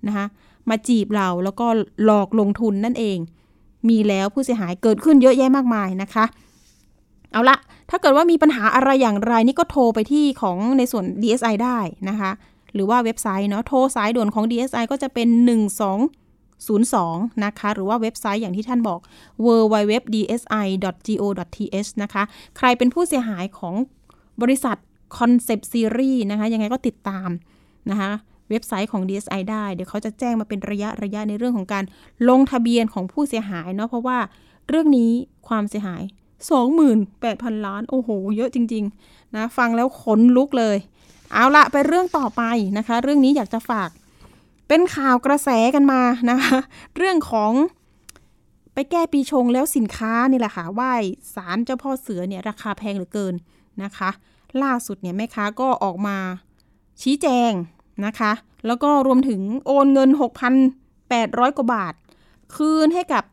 [0.06, 0.26] นะคะ
[0.70, 1.66] มาจีบเราแล้วก็
[2.04, 3.18] หลอกลงทุนนั่นเอง
[3.88, 6.24] มีแล้วผู้เสียหายเกิดขึ้นเยอะแยะมากมายนะคะ
[7.32, 7.56] เอาละ
[7.90, 11.78] ถ้าเกิดว่ามีปัญหาอะไรอย่างไรนี่ก็โทรไปที่ของในส่วน DSI ได้
[12.08, 12.30] นะคะ
[12.74, 15.28] หรือว่าเว็บไซต์เนาะโทรสายด่วนของ DSI ก็จะเป็น
[16.30, 19.00] 1202 นะคะ หรือว่าเว็บไซต์อย่างที่ท่านบอก
[19.44, 22.22] www.dsi.go.th นะคะ
[22.56, 23.74] ใครเป็นผู้เสียหายของ
[24.42, 24.76] บริษัท
[25.18, 27.28] Concept Series นะคะ ยังไงก็ติดตาม
[27.90, 28.10] นะคะ
[28.50, 31.84] เว็บไซต์ของ DSI ได้ เดี๋ยวเขาจะแจ้งมาเป็นระยะระยะในเรื่องของการ
[32.28, 34.18] ลงทะเบียนของผู้เสียหายเนาะเพราะว่า
[34.68, 35.12] เรื่องนี้
[35.48, 36.02] ความเสียหาย
[36.84, 40.76] 28,000 ล้าน โอ้โห เยอะจริง ๆ นะ ฟังแล้วขนลุกเลย
[41.32, 42.42] เอาละไปเรื่องต่อไป
[42.78, 43.90] นะคะ เรื่องนี้อยากจะฝาก
[44.68, 46.58] เป็นข่าวกระแสกันมานะคะ
[46.96, 47.52] เรื่องของ
[48.74, 50.94] ไปแก้ปีชงแล้วสินค้านี่แหละค่ะไหว้
[51.34, 53.34] สารเจ้าพ่อเสือเนี่ยราคาแพงเหลือเกิน
[53.82, 54.10] นะคะ
[54.62, 56.16] ล่าสุดเนี่ยแม่ค้าก็ออกมา
[57.02, 57.52] ชี้แจง
[58.06, 58.32] นะคะ
[58.66, 60.10] แล้วก็รวมถึงโอนเงิน
[60.84, 61.94] 6,800 กว่าบาท
[62.56, 63.24] คืนให้กับ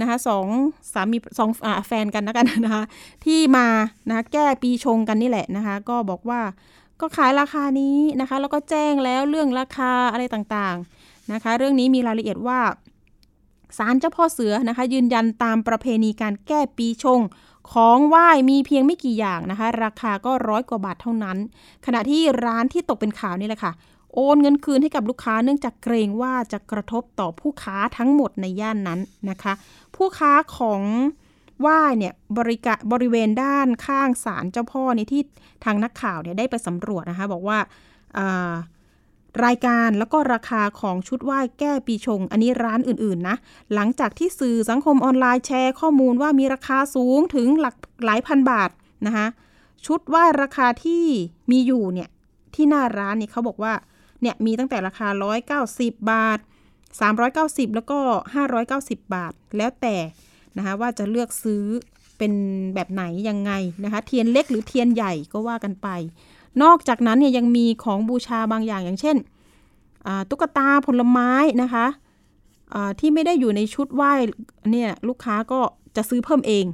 [0.00, 0.46] นะคะสอง
[0.92, 2.84] สามีสองอแฟนกันนะกันนะคะ
[3.24, 3.66] ที่มา
[4.08, 6.40] นะคะแก้ปีชงกันนี่แหละนะคะ ก็บอกว่า
[7.00, 12.58] ก็ขายราคานี้นะคะ แล้วก็แจ้งแล้วเรื่องราคาอะไรต่างๆนะคะ เรื่องนี้มีรายละเอียดว่า
[13.78, 17.20] ศาลเจ้าพ่อเสือนะคะ ยืนยันตามประเพณีการแก้ปีชง
[17.72, 21.36] ของไหว้มีเพียงไม่กี่อย่างนะคะ ราคาก็ร้อยกว่าบาทเท่านั้น
[21.86, 23.72] ขณะที่ร้านที่ตกเป็นข่าวนี่แหละค่ะ
[24.14, 29.00] โอนเงินคืนให้กับลูกค้าเนื่องจากเกรงว่าจะกระทบต่อผู้ค้าทั้งหมดในย่านนั้น
[29.30, 29.52] นะคะ
[29.96, 30.82] ผู้ค้าของ
[31.60, 35.22] ไหว้เนี่ยบริกะบริเวณด้านข้างศาลเจ้าพ่อนี่ที่
[35.64, 37.58] ทางนักข่าวเนี่ยได้ไปสำรวจนะคะ บอกว่า
[38.18, 38.52] อ่า
[39.44, 43.36] รายการแล้วก็ราคาของชุดไหว้แก้ปีชง อันนี้ร้านอื่นๆนะ
[43.74, 48.70] หลังจากที่สื่อสังคมออนไลน์แชร์ข้อมูลว่ามีราคาสูงถึงหลักหลายพันบาท
[49.06, 49.26] นะคะ
[49.86, 51.04] ชุดไหว้ราคาที่
[51.50, 52.08] มีอยู่เนี่ย
[52.54, 53.72] ที่หน้าร้านเนี่ยเขาบอกว่า
[54.22, 55.08] เนี่ยมีตั้งแต่ราคา
[55.58, 56.38] 190 บาท
[57.06, 57.98] 390 แล้วก็
[58.56, 59.96] 590 บาท แล้วแต่
[60.56, 61.64] นะคะว่าจะเลือกซื้อ
[62.18, 62.32] เป็น
[62.74, 63.52] แบบไหนยังไง
[63.84, 65.88] นะคะเทียนเล็กหรือเทียนใหญ่ก็ว่ากันไป
[66.62, 69.16] นอกจากนั้นเนี่ยยังมีของบูชาบางอย่างอย่างเช่น
[70.30, 71.30] ตุ๊กตาผลไม้
[71.62, 71.86] นะคะ
[73.00, 74.12] ที่ไม่ได้อยู่ในชุดไหว้
[74.70, 75.60] เนี่ยลูกค้าก็
[75.96, 76.64] จะซื้อเพิ่มเอง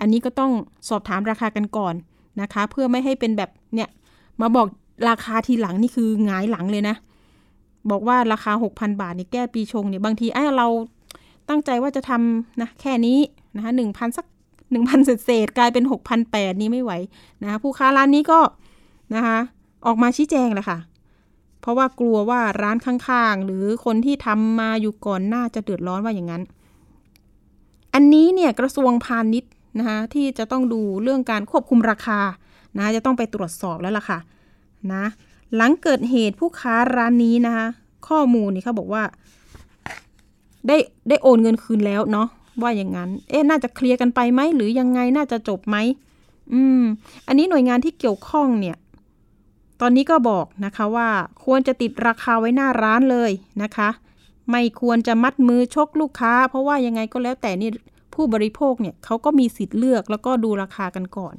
[0.00, 0.52] อันนี้ก็ต้อง
[0.88, 1.94] สอบถามราคากันก่อน
[2.40, 3.88] นะคะ เพื่อไม่ให้เป็นแบบเนี่ย
[4.40, 4.66] มาบอก
[5.08, 6.96] ราคาทีหลังนี่คือหงายหลังเลยนะ
[7.90, 10.68] บอกว่าราคา 6,000 บาทนี่แก้ปีชงเนี่ยบางทีไอ้เรา
[11.48, 13.18] ตั้งใจว่าจะทำนะแค่นี้
[13.56, 14.26] นะคะหนึ่งพันสัก
[14.72, 15.84] หนึ่งพันเศษกลายเป็น
[16.22, 16.92] 6,800 นี้ไม่ไหว
[17.42, 18.38] นะะผู้ค้าร้านนี้ก็
[19.14, 19.38] นะคะ
[19.86, 20.78] ออกมาชี้แจงเลยค่ะ
[21.60, 26.42] เพราะว่ากลัวว่าร้านข้างๆ หรือคนที่ทำมาอยู่ก่อนหน้าจะเดือดร้อนว่าอย่างนั้น
[27.94, 32.20] อันนี้เนี่ยกระทรวงพาณิชย์นะคะที่จะต้องดูเรื่องการควบคุมราคา
[32.76, 34.18] นะจะต้องไปตรวจสอบแล้วล่ะค่ะ
[34.92, 35.04] นะ
[35.56, 37.66] หลังเกิดเหตุผู้ค้าร้านนี้นะคะ
[38.08, 39.02] ข้อมูลนี่เขาบอกว่า
[40.66, 40.76] ได้
[41.08, 42.28] ได้โอนเงินคืนแล้วเนาะ
[42.62, 45.76] ว่าอย่างนั้น เอ๊ะน่าจะเคลียร์กันไปไหมหรือยังไงน่าจะจบไหม
[46.52, 46.82] อืม
[47.26, 48.76] อันนี้หน่วยงานที่เกี่ยวข้องเนี่ย
[49.80, 51.08] ตอนนี้ก็บอกนะคะว่า
[51.44, 53.30] ควรจะติดราคาไว้หน้าร้านเลย
[53.62, 53.88] นะคะ
[54.50, 57.70] ไม่ควรจะมัดมือชกลูกค้า เพราะว่ายังไงก็แล้วแต่นี่
[58.14, 61.34] ผู้บริโภคเนี่ยเขาก็มีสิทธิ์เลือกแล้วก็ดูราคากันก่อน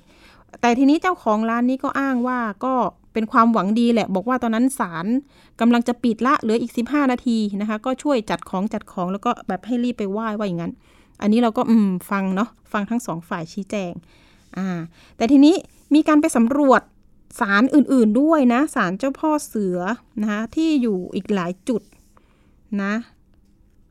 [0.62, 2.74] แต่ทีนี้เจ้าของร้านนี้ก็อ้างว่าก็
[3.14, 5.06] เป็นความหวังดีแหละ บอกว่าตอนนั้นศาล
[5.60, 10.74] กำลังจะปิดละเหลืออีก 15 นาทีนะคะ ก็ช่วยจัดของจัดของแล้วก็แบบให้รีบไปไหว้ว่าอย่างนั้น
[11.22, 13.94] อันนี้เราก็อืมฟังเนาะฟังทั้งสองฝ่ายชี้แจง
[14.58, 14.68] อ่า
[15.18, 15.56] แต่ทีนี้
[15.96, 16.82] มีการไปสำรวจ
[17.40, 19.80] ศาลอื่นๆด้วยนะศาลเจ้าพ่อเสือ
[20.22, 21.82] นะคะที่อยู่อีกหลายจุด
[22.82, 22.94] นะ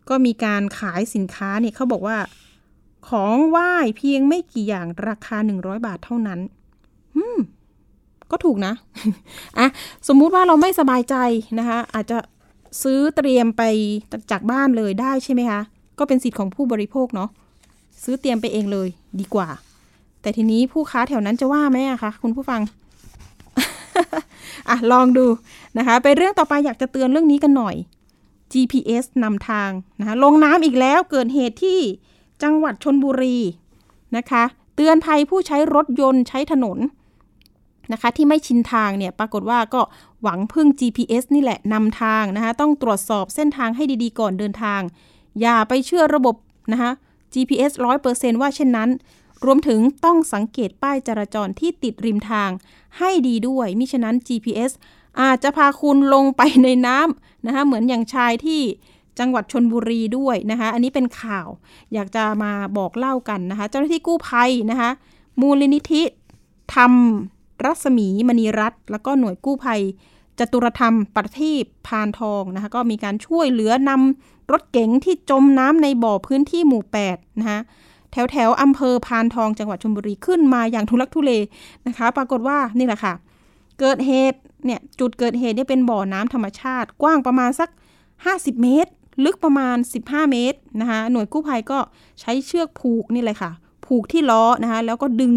[0.09, 2.19] ก็มีการขายสินค้าเนี่ยเขาบอกว่า
[3.09, 6.41] ของไหว้เพียงไม่กี่อย่างราคา 100 บาทเท่านั้น
[7.17, 7.39] อืม
[8.31, 8.73] ก็ถูกนะ
[9.59, 9.69] อะ
[10.09, 11.17] สมมุติว่าเราไม่สบายใจ
[11.59, 12.19] นะคะ อาจจะ
[12.83, 13.63] ซื้อเตรียมไป
[14.31, 15.61] จากบ้านเลยได้ใช่ไหมคะ
[15.99, 17.31] ก็เป็นสิทธิ์ของผู้บริโภคเนาะ
[18.03, 18.89] ซื้อเตรียมไปเองเลย
[19.21, 19.49] ดีกว่า
[20.23, 22.61] แต่ทีนี้ผู้ค้าแถวนั้นจะว่าไหมอะคะคุณผู้ฟัง
[24.69, 25.27] อะลองดู
[25.79, 27.77] นะคะไปเรื่องต่อไปอยากจะเตือนเรื่องนี้กันหน่อย
[28.53, 29.71] GPS นำทาง
[30.01, 31.81] นะคะลงน้ำอีกแล้วเกิดเหตุที่
[32.43, 33.39] จังหวัดชนบุรี
[34.17, 34.45] นะคะ
[34.77, 36.79] เตือนภัยผู้ใช้รถยนต์ใช้ถนน
[37.93, 39.81] นะคะ ที่ไม่ชินทางเนี่ยปรากฏว่าก็
[40.23, 44.81] หวังพึ่ง GPS นี่แหละนำทางนะคะต้องตรวจสอบเส้นทางให้ดีๆก่อนเดินทาง
[45.41, 46.35] อย่าไปเชื่อระบบ
[46.73, 46.91] นะคะ
[47.33, 47.73] GPS
[48.07, 48.89] 100%ว่าเช่นนั้น
[49.45, 52.51] รวมถึงต้องสังเกตป้ายจราจรที่ติดริมทาง
[52.99, 54.73] ให้ดีด้วย มิฉะนั้น GPS
[55.21, 58.63] อาจจะพาคุณลงไปในน้ำนะคะเหมือนอย่างชายที่
[59.19, 61.49] จังหวัดชนบุรีด้วยนะคะ อันนี้เป็นข่าว
[61.95, 64.91] อยากจะมาบอกเล่ากันนะคะ เจ้าหน้าที่กู้ภัยนะคะ
[65.41, 66.03] มูลนิธิ
[66.75, 66.93] ธรรม
[67.65, 69.81] รัศมีมณีรัตน์แล้วก็หน่วยกู้ภัย
[70.39, 76.83] จตุรธรรมประทีปพานทองนะคะ ก็มีการช่วยเหลือนำรถเก๋งที่จมน้ำในบ่อพื้นที่หมู่
[77.13, 77.61] 8นะคะ
[78.13, 81.33] แถวแถวอำเภอพานทองจังหวัดชลบุรีขึ้นมาอย่างทุลักทุเล
[81.87, 83.15] นะคะ ปรากฏว่านี่แหละค่ะ
[83.81, 87.71] เกิดเหตุเนี่ยจุดเกิดเหตุเนี่ยเป็นบ่อน้ำธรรมชาติ กว้างประมาณสัก
[88.17, 88.91] 50 เมตร
[89.25, 91.79] ลึกประมาณ 15 เมตรนะคะหน่วยกู้ภัยก็
[92.21, 93.51] ใช้เชือกผูกนี่เลยค่ะ
[93.87, 95.35] ผูกที่ล้อนะคะแล้วก็ดึง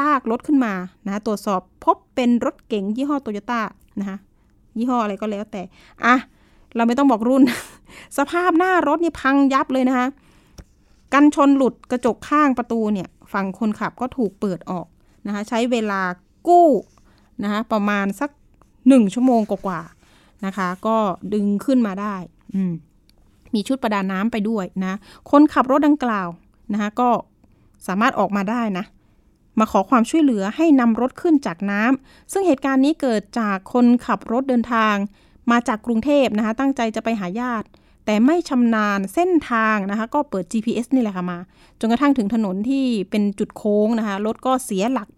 [0.00, 0.74] ลากรถขึ้นมา
[1.06, 3.60] นะตรวจสอบพบเป็นรถเก๋งยี่ห้อโตโยต้า
[4.00, 4.16] นะคะ
[4.78, 5.62] ยี่ห้ออะไรก็แล้วแต่
[6.04, 6.16] อะ
[6.76, 7.42] เราไม่ต้องบอกรุ่น
[8.18, 10.06] สภาพหน้ารถนี่พังยับเลยนะคะ
[11.12, 14.86] กันชนหลุดกระจกข้างประตูเนี่ยฝั่งคนขับก็ถูกเปิดออก
[15.26, 16.00] นะคะใช้เวลา
[16.48, 16.68] กู้
[17.42, 18.30] นะคะประมาณสัก
[18.88, 20.96] หนึ่งชั่วโมงกว่าๆนะคะ ก็
[21.34, 22.16] ดึงขึ้นมาได้
[22.54, 22.72] อืม
[23.54, 24.98] มีชุดประดาน้ำไปด้วยนะ
[25.30, 26.28] คนขับรถดังกล่าว
[26.72, 27.10] นะคะก็
[27.86, 28.84] สามารถออกมาได้นะ
[29.58, 34.94] มาขอความช่วยเหลือให้นำรถขึ้นจากน้ำซึ่งเหตุการณ์นี้เกิดจากคนขับรถเดินทาง
[35.50, 37.66] มาจากกรุงเทพนะคะตั้งใจจะไปหาญาติ
[38.06, 41.38] แต่ไม่ชำนาญเส้นทางนะคะ ก็เปิด GPS นี่แหละค่ะมา
[41.80, 45.08] จนกระทั่งถึงถนนที่เป็นจุดโค้งนะคะ รถก็เสียหลัก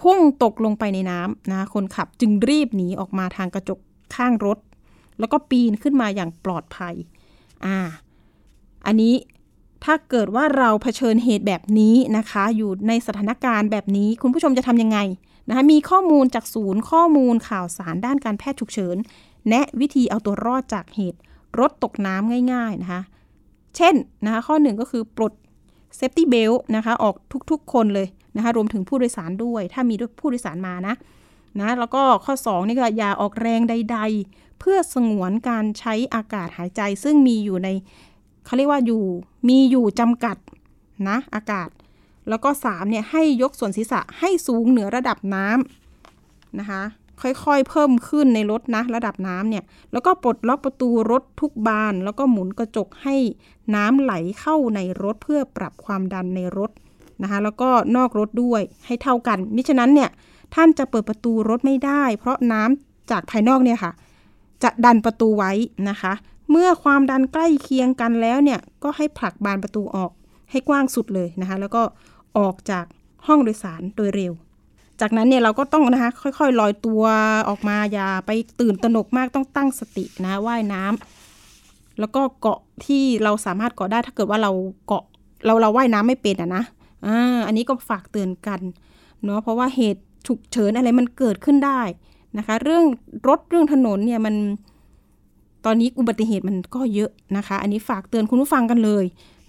[0.00, 3.78] พุ่งตกลงไปในน้ำนะคะคนขับจึงรีบหนีออกมาทางกระจก
[4.14, 4.58] ข้างรถ
[5.18, 6.94] แล้วก็ปีนขึ้นมาอย่างปลอดภัย
[7.64, 7.78] อ่า
[8.86, 9.14] อันนี้
[9.84, 14.98] ถ้าเกิดว่าเราเผชิญเหตุแบบนี้นะคะ อยู่ในสถานการณ์แบบนี้คุณผู้ชมจะทำยังไง
[15.48, 18.96] นะคะมีข้อมูลจากศูนย์ข้อมูลข่าวสารด้านการแพทย์ฉุกเฉิน
[19.48, 21.18] แนะวิธีเอาตัวรอดจากเหตุ
[21.60, 23.02] รถตกน้ำง่ายๆนะคะ
[23.76, 23.94] เช่น
[24.24, 25.32] นะคะข้อหนึ่งก็คือปลด
[25.96, 27.14] safety belt นะคะออก
[27.50, 30.94] ทุกๆคนเลยนะคะรวมถึงผู้โดยสารด้วย ถ้ามีผู้โดยสารมานะ
[31.60, 33.98] นะแล้วก็ข้อ 2 นี่ก็อย่าออกแรงใด
[34.28, 37.68] ๆ เพื่อสงวนการใช้อากาศหายใจ ซึ่งมีอยู่ใน
[38.44, 39.04] เขาเรียกว่าอยู่
[39.48, 40.36] มีอยู่จำกัด
[41.08, 41.68] นะอากาศ
[42.28, 46.82] แล้วก็3เนี่ยให้ยกส่วนศีรษะให้สูงเหนือระดับน้ำนะคะ
[47.22, 53.16] ค่อยๆ เพิ่มขึ้นในรถนะระดับน้ำเนี่ย แล้วก็ปลดล็อกประตูรถทุกบาน แล้วก็หมุนกระจกให้
[53.74, 56.70] น้ำไหลเข้าในรถเพื่อปรับความดันในรถ
[57.22, 60.10] นะคะแล้วก็นอกรถด้วยให้เท่ากัน มิฉะนั้นเนี่ย
[60.54, 63.92] ท่านจะเปิดประตูรถไม่ได้ เพราะน้ำจากภายนอกเนี่ยค่ะ
[64.62, 65.52] จะดันประตูไว้
[65.90, 66.12] นะคะ
[66.50, 70.12] เมื่อความดันใกล้เคียงกันแล้วเนี่ยก็ให้ผลักบานประตูออก
[70.50, 71.82] ให้กว้างสุดเลยนะคะ แล้วก็
[72.38, 72.84] ออกจาก
[73.26, 74.32] ห้องโดยสารโดยเร็ว
[75.00, 77.02] จากนั้นเนี่ยเราก็ต้องนะคะค่อยๆลอยตัว
[77.48, 78.30] ออกมาอย่าไป
[78.60, 84.50] ตื่นตระหนกมากต้องตั้งสตินะว่ายน้ำแล้วก็เกาะที่เราสามารถเกาะได้ถ้าเกิดว่าเรา
[84.86, 85.04] เกาะ
[85.46, 86.62] เราเราว่ายน้ำไม่เป็นอะนะ
[87.06, 88.60] อ่าอันนี้ก็ฝากเตือนกัน
[89.24, 91.80] เนาะเพราะว่าเหตุฉุกเฉินอะไรมันเกิดขึ้นได้
[92.38, 92.84] นะคะ เรื่อง
[93.28, 94.34] รถเรื่องถนนเนี่ยมัน
[95.64, 99.04] ตอนนี้อุบัติเหตุมันก็เยอะนะคะ อันนี้ฝากเตือนคุณผู้ฟังกันเลย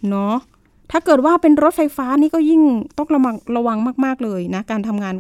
[0.10, 0.36] เนาะ
[0.92, 2.62] ถ้าเกิดว่าเป็นรถไฟฟ้านี่ก็ยิ่ง
[2.98, 5.16] ต้องระวังระวังมาก ๆ เลยนะ การทำงาน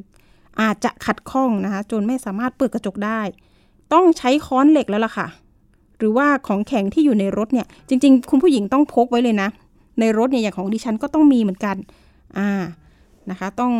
[0.62, 3.22] อาจจะขัดข้องนะคะจนไม่สามารถเปิดกระจกได้
[3.94, 5.28] ต้องใช้ค้อนเหล็กแล้วล่ะค่ะ
[5.98, 9.50] หรือว่าของแข็งที่อยู่ในรถเนี่ยจริง ๆ คุณผู้หญิงต้องพกไว้เลยนะ
[10.00, 11.76] ในรถเนี่ยอย่างของดิฉันก็ต้องมีเหมือนกัน
[12.38, 12.50] อ่า
[13.30, 13.74] นะคะต้อง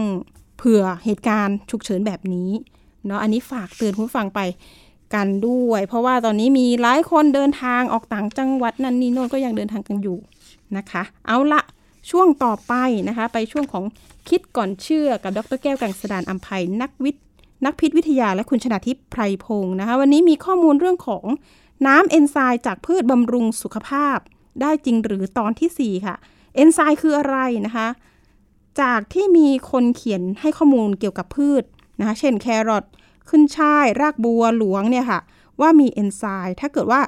[0.58, 2.50] เผื่อเหตุการณ์ฉุกเฉินแบบนี้
[3.06, 4.40] เนาะอันนี้ฝากเตือนคุณฟังไป
[5.14, 10.18] กันด้วย เพราะว่าตอนนี้มีหลายคนเดินทางออกต่างจังหวัดนั่นนี่โน่นก็ยังเดินทางกันอยู่
[10.78, 11.62] นะคะ เอาละ
[12.10, 12.74] ช่วงต่อไป
[13.08, 13.84] นะคะ ไปช่วงของ
[14.30, 17.24] คิดก่อนเชื่อกับดรแก้วกังสดานอัมภัยนักวิทย์
[17.66, 21.26] นักพิษวิทยาและคุณชนาทิพย์ไพรพงศ์นะคะ วันนี้มีข้อมูลเรื่องของ
[21.88, 24.18] น้ำเอนไซม์จากพืชบำรุงสุขภาพ
[24.62, 26.16] ได้จริงหรือตอนที่ 4 ค่ะ
[26.56, 27.88] เอนไซม์คืออะไรนะคะ
[28.82, 31.64] จากที่มีคนเขียนให้ข้อมูลเกี่ยวกับพืช
[32.00, 32.86] นะคะ เช่นแครอท
[33.30, 35.20] ขึ้นช่าย รากบัวหลวงเนี่ยค่ะ
[35.62, 37.02] ว่ามีเอนไซม์ถ้าเกิดว่า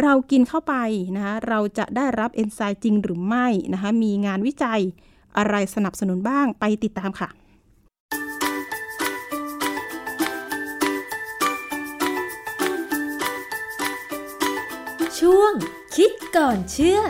[0.00, 0.74] เรากินเข้าไป
[1.16, 4.80] นะคะเราจะได้รับเอนไซม์จริงหรือไม่นะคะมีงานวิจัย
[5.36, 7.28] อะไรสนับสนุนบ้างไปติดตามค่ะ
[15.18, 15.52] ช่วง
[15.96, 17.00] คิดก่อนเชื่อ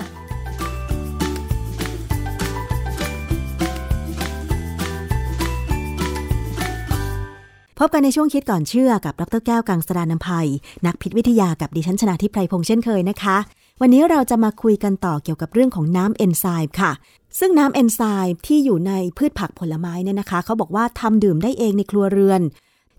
[7.86, 10.48] บกันในช่วงคิดก่อนเชื่อกับดรแก้วกังสดานนภัย
[10.86, 13.36] นักพิษวิทยากับดิฉันชนาทิพไพรพงษ์เช่นเคยนะคะ
[13.80, 16.92] วันนี้เราจะมาคุยกันต่อเกี่ยวกับเรื่องของน้ำเอนไซม์ค่ะ
[17.38, 22.42] ซึ่งน้ำเอนไซม์ที่อยู่ในพืชผักผลไม้เนี่ยนะคะ เขาบอกว่าทำดื่มได้เองในครัวเรือน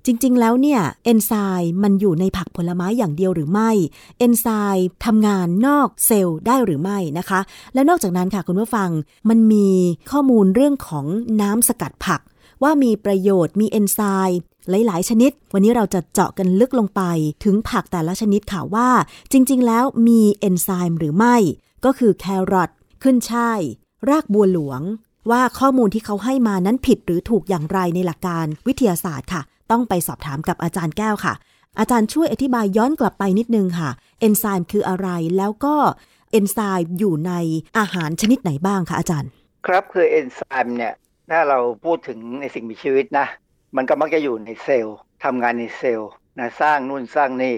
[0.05, 3.71] จริง ๆ แล้วเนี่ยเอนไซม์มันอยู่ในผักผลไม้อย่างเดียวหรือไม่
[4.19, 7.39] เอนไซม์ทำงานนอกเซลล์ได้หรือไม่นะคะ
[7.73, 8.89] และนอกจากนั้นค่ะคุณผู้ฟัง
[9.29, 9.69] มันมี
[10.11, 11.05] ข้อมูลเรื่องของ
[11.41, 12.21] น้ำสกัดผัก
[12.63, 14.39] ว่ามีประโยชน์มีเอนไซม์
[14.69, 17.01] หลาย ๆ ชนิด วันนี้เราจะเจาะกันลึกลงไป
[17.43, 18.89] ถึงผักแต่ละชนิดค่ะว่า
[19.31, 21.35] จริง ๆ แล้วมีเอนไซม์หรือไม่
[21.85, 22.69] ก็คือแครอท
[23.03, 23.59] ขึ้นช่าย
[24.09, 24.81] รากบัวหลวง
[25.31, 29.41] ว่าข้อมูลที่เขาให้มานั้นผิดหรือถูกอย่างไรในหลักการวิทยาศาสตร์ค่ะ
[29.71, 31.33] ต้องไปสอบถามกับอาจารย์แก้วค่ะ
[31.79, 33.89] อาจารย์ช่วยอธิบายย้อนกลับไปนิดนึงค่ะ
[34.19, 35.75] เอนไซม์คืออะไรแล้วก็
[36.31, 37.33] เอนไซม์อยู่ใน
[37.77, 39.29] อาหารชนิดไหนบ้างคะอาจารย์
[39.67, 40.93] ครับคือเอนไซม์เนี่ย
[41.31, 43.27] ถ้าเราพูดถึงในสิ่งมีชีวิตนะ
[43.75, 47.55] มันก็มักจะอยู่ในเซลล์ทำงานในเซลล์นะสร้างนู่นสร้างนี่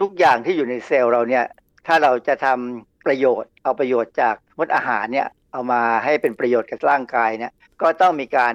[0.00, 1.44] ทุกอย่างที่อยู่ในเซลล์เราเนี่ย
[1.86, 7.52] ถ้าเราจะทำประโยชน์เอาประโยชน์จากมดอาหารเนี่ยเอามาให้เป็นประโยชน์กับร่างกายเนี่ย
[7.82, 8.54] ก็ต้องมีการ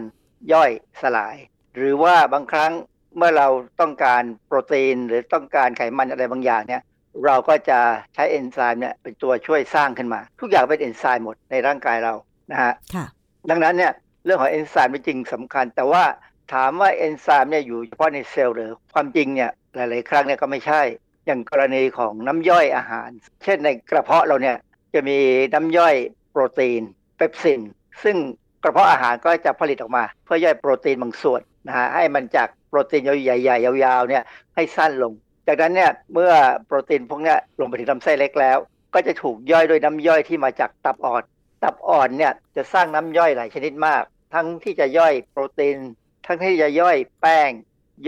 [0.53, 1.35] ย่อยสลาย
[1.75, 2.71] หรือว่าบางครั้ง
[3.17, 3.47] เมื่อเรา
[3.81, 6.81] ต้องการโปรตีนหรือต้องการไขมันอะไรบางอย่างเนี่ย
[7.25, 7.79] เราก็จะ
[8.13, 12.13] ใช้เอนไซม์เนี่ยเป็นตัวช่วยสร้างขึ้นมา ทุกอย่างเป็นเอนไซม์หมดในร่างกายเรา
[12.51, 13.05] นะฮะค่ะ
[13.49, 13.91] ดังนั้นเนี่ย
[14.25, 16.03] เรื่องของเอนไซม์เป็นจริงสำคัญ แต่ว่า
[16.51, 20.81] ถามว่าเอนไซม์เนี่ยอยู่เฉพาะในเซลล์หรือความจริงเนี่ยหลาย ๆ ครั้งเนี่ยก็ไม่ใช่
[21.25, 23.09] อย่างกรณีของน้ำย่อยอาหาร
[23.43, 24.57] เช่นในกระเพาะเราเนี่ย
[24.93, 25.17] จะมี
[25.53, 25.95] น้ำย่อย
[26.31, 26.81] โปรตีน
[27.17, 27.61] เปปซิน
[28.03, 28.17] ซึ่ง
[28.63, 34.23] กระเพาะอาหารก็จะผลิตออกมา เพื่อย่อยโปรตีนบางส่วนนะฮะให้มันจากโปรตีนใหญ่ๆยาวๆเนี่ย
[34.55, 35.13] ให้สั้นลง
[35.47, 36.31] จากนั้นเนี่ยเมื่อ
[36.65, 38.57] โปรตีนพวกนี้ลงไปถึงลำไส้เล็กแล้ว
[38.93, 41.23] ก็จะถูกย่อยโดยน้ำย่อยที่มาจากตับอ่อน
[41.63, 45.77] ตับอ่อนเนี่ยจะสร้างน้ำย่อยหลายชนิดมาก ทั้งที่จะย่อยโปรตีน
[46.25, 47.49] ทั้งที่จะย่อยแป้ง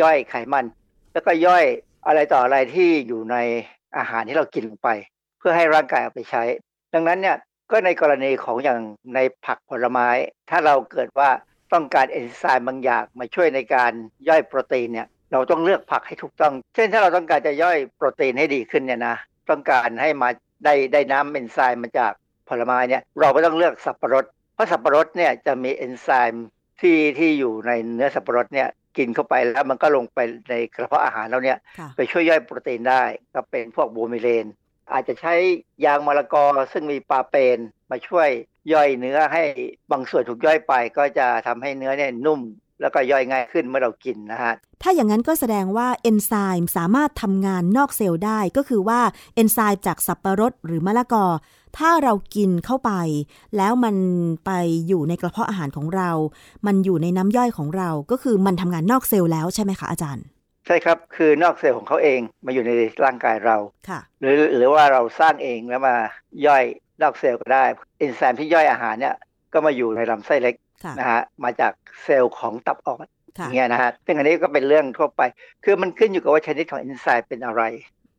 [0.01, 0.65] ย่อยไขมัน
[1.11, 1.65] แล้วก็ย่อย
[2.07, 3.35] อะไรต่ออะไรที่อยู่ใน
[3.97, 4.89] อาหารที่เรากินลงไป
[5.39, 6.43] เพื่อให้ร่างกายเอาไปใช้
[6.93, 7.37] ดังนั้นเนี่ย
[7.71, 8.79] ก็ในกรณีของอย่าง
[9.15, 10.07] ในผักผลไม้
[10.49, 11.29] ถ้าเราเกิดว่า
[11.73, 13.91] ต้องการเอนไซม์บางอย่างมาช่วยในการ
[14.29, 19.15] ย่อยโปรตีนเนี่ยเราต้องเลือกผักให้ถูกต้อง เช่นถ้าเราต้องการจะย่อยโปรตีนให้ดีขึ้นเนี่ยนะ
[19.49, 20.29] ต้องการให้มา
[20.65, 22.11] ได้ได้น้ำเอนไซม์มาจาก
[22.49, 26.45] ผลไม้เนี่ยเราก็ต้องเลือกสับปะรด เพราะสับปะรดเนี่ยจะมีเอนไซม์
[26.81, 30.19] ที่ที่อยู่ในเนื้อสับปะรดเนี่ยกินเข้าไปแล้วมันก็ลงไป
[30.49, 33.03] ในกระเพาะอาหารเราเนี่ยค่ะไปช่วยย่อยโปรตีนได้
[33.33, 34.45] ก็เป็นพวกบูมิเลน
[34.93, 35.33] อาจจะใช้
[35.85, 37.57] ยางมะละกอซึ่งมีปาเปน
[37.91, 38.29] มาช่วย
[38.73, 39.43] ย่อยเนื้อให้
[39.91, 42.41] บางส่วนถูกย่อยไป ก็จะทำให้เนื้อเนี่ยนุ่ม
[42.81, 44.53] แล้วก็ย่อยง่ายขึ้นเมื่อเรากินนะฮะ
[44.87, 48.99] ถ้าอย่างนั้นก็แสดงว่าเอนไซม์สามารถทำงานนอกเซลล์ได้ก็คือว่า
[49.35, 51.25] เอนไซม์จากสับปะรดหรือมะละกอ
[51.77, 52.91] ถ้าเรากินเข้าไป
[53.57, 53.95] แล้วมัน
[54.45, 54.51] ไป
[54.87, 56.09] อยู่ในกระเพาะอาหารของเรา
[56.65, 60.25] มันอยู่ในน้ำย่อยของเราก็คือมันทำงานนอกเซลล์แล้วใช่ไหมคะอาจารย์
[60.65, 62.71] ใช่ครับคือนอกเซลล์ของเขาเองมาอยู่ใน
[63.03, 63.57] ร่างกายเรา
[63.89, 65.95] ค่ะหรือหรือว่าเราสร้างเองแล้วมา
[66.45, 66.63] ย่อย
[67.01, 67.63] นอกเซลล์ก็ได้
[67.99, 69.15] เอนไซม์ที่ย่อยอาหารเนี่ย
[69.53, 71.73] ก็มาอยู่ในลำไส้เล็กค่ะนะฮะมาจาก
[72.03, 73.14] เซลล์ของตับอ่อนค่ะอย่าง
[73.53, 75.21] เงี้ยนะฮะซึ่งอันนี้ก็เป็นเรื่องทั่วไป
[75.63, 77.63] คือมันขึ้นอยู่กับว่าชนิดของเอนไซม์เป็นอะไร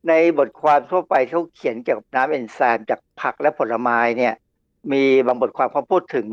[0.08, 4.34] ในบทความทั่วไปที่เขาเขียนเกี่ยวกับน้ำเอนไซม์จากผักและผลไม้เนี่ย
[4.92, 6.26] มีบางบทความเขาพูดถึง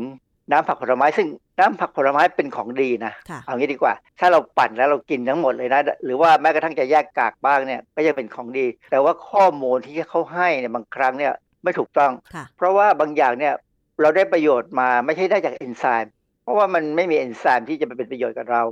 [0.50, 1.28] น้ำผักผลไม้ ซึ่ง
[1.58, 11.32] น้ำผักผลไม้เป็นของดีนะค่ะเอางี้ดีกว่า ถ้าเราปั่นแล้วเรากินทั้งหมดเลยนะ หรือว่าแม้กระทั่งจะแยกกากบ้างเนี่ยก็ยังเป็นของดี แต่ว่าข้อมูลที่เขาให้เนี่ยบางครั้งเนี่ย
[11.64, 13.54] ไม่ถูกต้องค่ะเพราะว่าบางอย่างเนี่ย
[14.00, 16.12] เราได้ประโยชน์มาไม่ใช่ได้จากเอนไซม์
[16.44, 18.62] เพราะว่ามันไม่มีเอนไซม์ที่จะเป็นประโยชน์กับเรา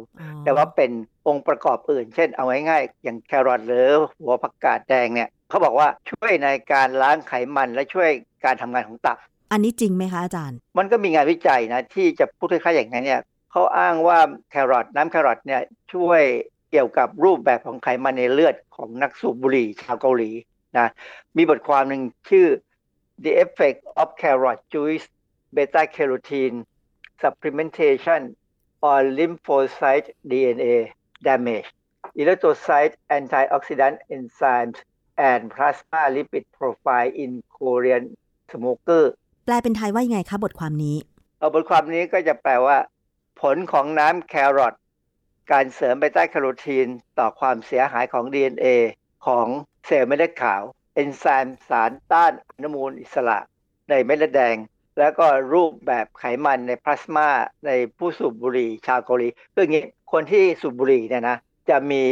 [0.45, 0.91] แต่ว่าเป็น
[1.27, 3.89] องค์ประกอบอื่น เช่นเอาง่ายๆอย่างแครอทหรือ
[4.21, 8.11] หัวผักกาดแดงเนี่ยเขาบอกว่าช่วยในการล้างไขมันและช่วย
[8.45, 9.19] การทำงานของตับ
[9.53, 13.21] อันนี้จริงไหมคะอาจารย์ มันก็มีงานวิจัยนะที่จะพูดคล้ายๆอย่างนั้นเนี่ย
[13.51, 14.19] เขาอ้างว่า
[14.51, 15.61] แครอทน้ำแครอทเนี่ย
[15.93, 16.23] ช่วย
[16.71, 20.31] เกี่ยวกับรูปแบบของไขมันในเลือดของนักสูบบุหรี่ชาวเกาหลี
[20.79, 20.89] นะ
[21.37, 22.47] มีบทความหนึ่งชื่อ
[23.25, 25.07] The Effect of Carrot Juice
[25.57, 26.59] Beta Carotene
[27.23, 28.23] Supplementation
[28.93, 30.75] on Lymphocyte DNA
[31.27, 31.69] Damage
[32.21, 34.79] Erythrocyte Antioxidant Enzymes
[35.31, 38.05] and Plasma Lipid Profile in Korean
[38.51, 39.05] Smoker
[39.47, 40.97] แปลเป็นไทยว่ายังไงคะบทความนี้
[41.39, 42.79] เอาบทความนี้ก็จะแปลว่า
[43.41, 44.75] ผลของน้ำแครอท
[45.53, 48.67] การเสริมเบต้าแคโรทีนต่อความเสียหายของ DNA
[49.27, 49.47] ของ
[49.87, 50.63] เซลล์เม็ดเลือดขาว
[50.95, 53.39] เอนไซม์สารต้านอนุมูลอิสระ
[53.89, 54.57] ในเม็ดเลือดแดง
[54.99, 57.29] แล้วก็รูปแบบไขมันในพลาสมา
[57.67, 61.37] ในผู้สูบบุหรี่ชาวเกาหลีคืออย่างนี้คนที่สูบบุหรี่เนี่ยนะ
[61.71, 62.03] จะมี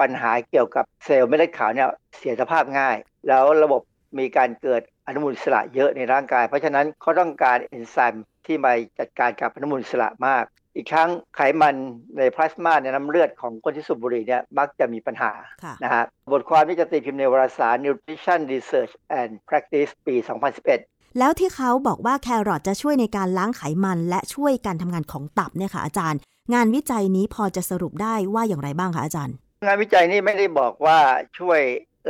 [0.00, 2.96] ปัญหาเกี่ยวกับเซลล์เม็ดเลือดขาวเนี่ยเสียสภาพง่าย
[3.28, 3.82] แล้วระบบ
[4.18, 10.44] มีการเกิดอนุมูลอิสระเยอะในร่างกาย เพราะฉะนั้นเขาต้องการเอนไซม์ที่มาจัดการกับอนุมูลอิสระมาก
[10.76, 11.76] อีกครั้งไขมัน
[12.18, 15.32] ในพลาสมาในน้ำเลือดของคนที่สูบบุหรี่เนี่ยมักจะมีปัญหา
[15.64, 20.14] ค่ะนะฮะบทความที่จะตีพิมพ์ในวารสาร Nutrition Research and Practice ปี
[20.58, 26.18] 2011 แล้วที่เขาบอกว่าแครอทจะช่วยในการล้างไขมันและช่วยการทำงานของตับเนี่ยค่ะอาจารย์
[26.54, 29.34] งานวิจัยนี้พอจะสรุปได้ว่าอย่างไรบ้างคะอาจารย์
[29.66, 30.98] งานวิจัยนี้ไม่ได้บอกว่า
[31.38, 31.60] ช่วย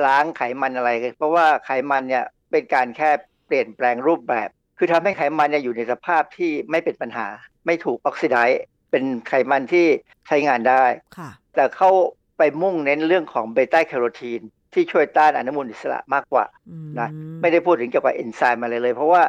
[0.07, 3.11] ล้างไขมันอะไร เพราะว่าไขมันเนี่ยเป็นการแค่
[3.47, 4.49] เปลี่ยนแปลงรูปแบบ
[4.79, 7.27] คือทำให้ไขมันเนี่ยอยู่ในสภาพที่ไม่เป็นปัญหา
[7.67, 9.87] ไม่ถูกออกซิไดซ์เป็นไขมันที่
[10.27, 10.85] ใช้งานได้
[11.17, 11.91] ค่ะแต่เขา
[12.39, 14.41] ไปมุ่งเน้นเรื่องของเบต้าแคโรทีน
[14.77, 17.09] ที่ช่วยต้านอนุมูลอิสระมากกว่าอืมนะ
[17.41, 19.23] ไม่ได้พูดถึงเกี่ยวกับเอนไซม์อะไรเลย เพราะว่า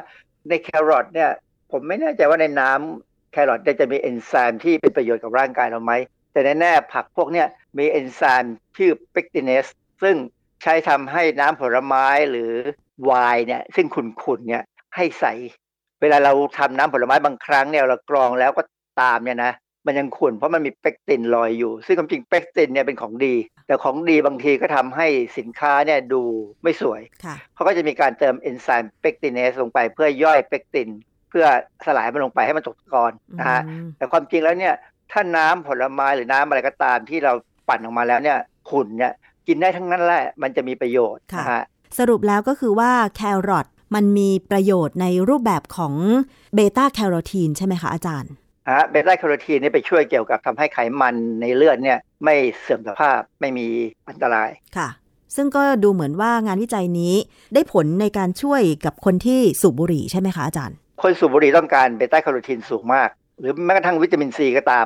[0.49, 1.29] ในแครอทเนี่ย
[1.71, 5.93] ผมไม่แน่ใจว่าในน้ำแครอทเนี่ยจะมีเอนไซม์ที่เป็นประโยชน์กับร่างกายเราไหม
[6.31, 9.65] แต่แน่ๆผักพวกเนี้ยมีเอนไซม์ชื่อเปกติเนส
[10.03, 10.15] ซึ่ง
[10.63, 12.51] ใช้ทำให้น้ำผลไม้หรือ
[13.05, 14.63] ไวน์เนี่ยซึ่งขุ่นๆเนี่ย
[14.95, 15.25] ให้ใส
[16.01, 18.63] เวลาเราทำน้ำผลไม้บางครั้งเนี่ยเรากรองแล้วก็
[19.01, 19.53] ตามเนี่ยนะ
[19.87, 23.35] มันยังขุ่นเพราะมันมีเปกตินลอยอยู่ ซึ่งความจริงเปกตินเนี่ยเป็นของดี
[23.67, 25.07] แต่ของดีบางทีก็ทำให้
[25.37, 26.21] สินค้าเนี่ยดู
[26.63, 30.87] ไม่สวยค่ะเขาก็จะมีการเติมเอนไซม์เปกตินเนสลงไปเพื่อย่อยเปกติน
[31.29, 31.45] เพื่อ
[31.85, 34.75] สลายมันลงไปให้มันตกตะกอนนะฮะอืมแต่ความจริงแล้วเนี่ย
[35.11, 37.33] ถ้าน้ำผลไม้หรือน้ำอะไรก็ตามที่เรา
[37.67, 38.37] ปั่นออกมาแล้วเนี่ย
[38.69, 39.13] ขุ่นเนี่ย
[39.47, 41.63] กินได้ทั้งนั้นแหละมันจะมีประโยชน์ค่ะนะฮะ
[41.97, 45.93] สรุปแล้วก็คือว่าแครอทมันมีประโยชน์ในรูปแบบของ
[46.55, 48.31] เบต้าแคโรทีนใช่ไหมคะอาจารย์
[48.69, 53.67] ฮะเบต้าแคโรทีนนี่ไปช่วยเกี่ยวกับทำให้ไขมันในเลือดเนี่ยไม่เสื่อมสภาพไม่มี
[54.09, 54.89] อันตรายค่ะ
[55.35, 57.13] ซึ่งก็ดูเหมือนว่างานวิจัยนี้
[57.53, 63.09] ได้ผลในการช่วยกับคนที่สูบบุหรี่ใช่ไหมคะอาจารย์ คนสูบบุหรี่ต้องการเบต้าแคโรทีนสูงมาก
[63.39, 64.85] หรือแม้กระทั่งวิตามินซีก็ตาม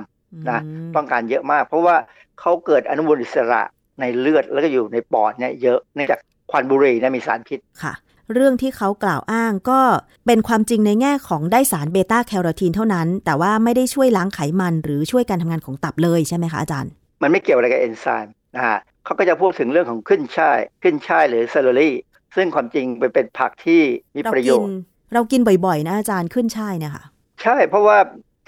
[0.49, 1.95] นะอืมต้องการเยอะมาก เพราะว่า
[2.39, 3.61] เขาเกิดอนุมูลอิสระ
[3.99, 6.19] ในเลือดแล้วก็อยู่ในปอดเนี่ยเยอะเนื่องจาก
[6.51, 7.93] ควันบุหรี่เนี่ยมีสารพิษค่ะ
[8.33, 9.81] เรื่องที่เขากล่าวอ้างก็
[10.25, 21.93] เป็นความจริงในแง่ของได้สารเบต้าแคโรทีนเท่านั้น แต่ว่าไม่ได้ช่วยล้างไขมันหรือช่วยการทำงานของตับเลยใช่ไหมคะอาจารย์ มันไม่เกี่ยวอะไรกับเอนไซม์นะฮะเขาก็จะพูดถึงเรื่องของขึ้นช่ายขึ้นช่ายหรือ celery
[22.35, 23.81] ซึ่งความจริงเป็นเป็นผักที่
[24.15, 27.03] มีเราประโยกิชนเรากินบ่อยๆ นะอาจารย์ขึ้นช่ายเนี่ยค่ะ
[27.41, 27.97] ใช่เพราะว่า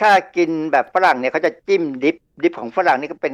[0.02, 3.34] ถ้ากินแบบฝรั่งเนี่ยเขาจะจิ้ม dip dip ของฝรั่งนี่ก็เป็น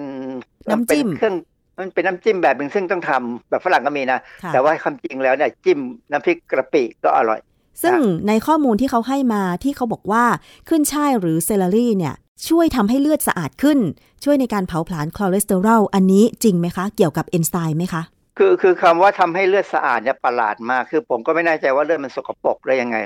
[0.70, 1.36] น้ำจิ้มเป็นเครื่อง
[1.80, 5.80] มันเป็นน้ำจิ้มแบบหนึ่งซึ่งต้องทำแบบฝรั่งก็มีนะค่ะแต่ว่าความจริงแล้วเนี่ยจิ้ม
[6.12, 7.40] น้ำพริกกะปิก็อร่อย
[7.84, 10.24] ซึ่งในข้อมูลที่เขาให้มาที่เขาบอกว่า
[10.70, 12.16] ขึ้นช่ายหรือ celery เนี่ย
[12.50, 13.80] ช่วยทำให้เลือดสะอาดขึ้น
[14.24, 18.04] ช่วยในการเผาผลาญคอเลสเตอรอลอันนี้จริงไหมคะ เกี่ยวกับเอนไซม์ไหมคะ
[18.38, 22.98] คือคือคำว่าทำให้เลือดสะอาดเนี่ยประหลาดมาก คือผมก็ไม่แน่ใจว่าเลือดมันสกปรกได้ยังไง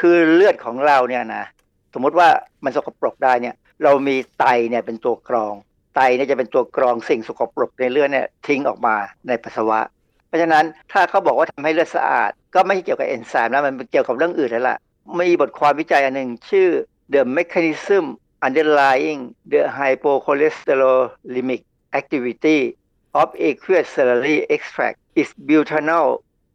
[0.00, 1.44] คือเลือดของเราเนี่ยนะ
[1.94, 2.28] สมมุติว่า
[2.64, 3.54] มันสกปรกได้เนี่ย
[3.84, 5.54] เรามีไตเนี่ยเป็นตัวกรอง
[5.94, 8.94] ไตเนี่ยจะเป็นตัวกรองสิ่งสกปรกในเลือดเนี่ยทิ้งออกมา
[9.28, 9.80] ในปัสสาวะ
[10.28, 14.78] เพราะฉะนั้นถ้าเขาบอกว่าทำให้เลือดสะอาด ก็ไม่ใช่เกี่ยวกับเอนไซม์แล้วมันเกี่ยวกับเรื่องอื่นแล้วล่ะ
[15.18, 16.68] มีบทความวิจัยอันหนึ่งชื่อ
[17.14, 18.04] The Mechanism
[18.46, 19.20] Underlying
[19.52, 21.62] the Hypocholesterolemic
[22.00, 22.60] Activity
[23.20, 26.08] of Aqueous Celery Extract is Butanol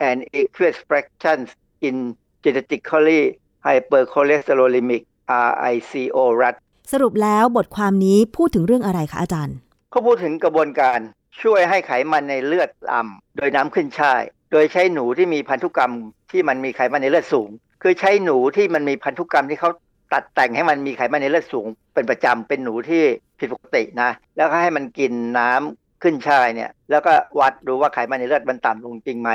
[0.08, 1.48] and Aqueous Fractions
[1.88, 1.96] in
[2.44, 3.24] Genetically
[3.66, 6.56] Hypercholesterolemic RICO RAT
[6.94, 9.58] สรุปแล้วบทความนี้พูดถึงเรื่องอะไรคะอาจารย์
[9.92, 11.00] เขาพูดถึงกระบวนการ
[11.42, 14.22] ช่วยให้ไขมันในเลือดต่ำโดยน้ำขึ้นช่าย
[14.52, 15.94] โดยใช้หนูที่มีพันธุกรรม
[16.32, 17.50] ที่มันมีไขมันในเลือดสูง
[17.82, 19.70] คือใช้หนูที่มันมีพันธุกรรมที่เขา
[20.14, 23.04] ตัดแต่งให้มันมีไขมันในเลือดสูง เป็นประจำเป็นหนูที่
[23.40, 29.32] ผิดปกตินะ แล้วก็ให้มันกินน้ำขึ้นช่ายเนี่ยแล้วก็วัดดูว่าไขมันในเลือดมันต่ำลงจริงไหม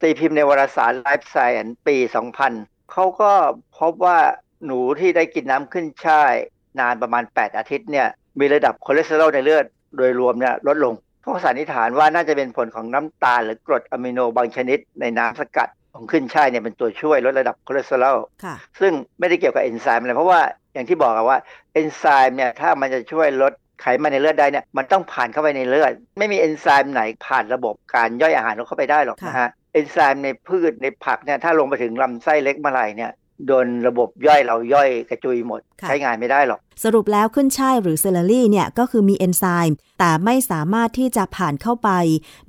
[0.00, 1.96] ตีพิมพ์ในวารสาร Life Science ปี
[2.44, 3.32] 2000เขาก็
[3.78, 4.18] พบว่า
[4.66, 6.34] หนูที่ได้กินน้ำขึ้นช่าย
[6.80, 8.06] นานประมาณ 8 อาทิตย์เนี่ย
[8.40, 9.64] มีระดับคอเลสเตอรอลในเลือด
[9.96, 20.40] โดยรวมเนี่ยลดลงเขาสันนิษฐานว่าน่าจะเป็นผลของน้ำตาลหรือกรดอะมิโนบางชนิด ในน้ำสกัดของขึ้นช่ายเนี่ยเป็นตัวช่วยลดระดับคอเลสเตอรอลค่ะซึ่งไม่ได้เกี่ยวกับเอนไซม์เลยเพราะว่า
[20.74, 21.38] อย่างที่บอกอะว่า
[21.74, 33.12] เอนไซม์เนี่ยถ้ามันจะช่วยลดไขมันในเลือดได้เนี่ยมันต้องผ่านเข้าไปในเลือด ไม่มีเอนไซม์ไหนผ่านระบบการย่อยอาหารเข้าไปได้หรอกนะฮะเอนไซม์ในพืชในผักเนี่ยถ้าลงไปถึงลำไส้เล็กเมื่อไหร่เนี่ย
[33.46, 41.90] โดนระบบย่อยเราย่อยกระจุยหมดค่ะใช้งานไม่ได้หรอก สรุปแล้วขึ้นช่ายหรือ celery เนี่ยก็คือมีเอนไซม์แต่ไม่สามารถที่จะผ่านเข้าไป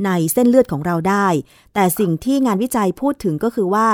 [0.05, 1.27] ในเส้นเลือดของเราได้
[1.73, 3.87] แต่สิ่งที่งานวิจัยพูดถึงก็คือว่า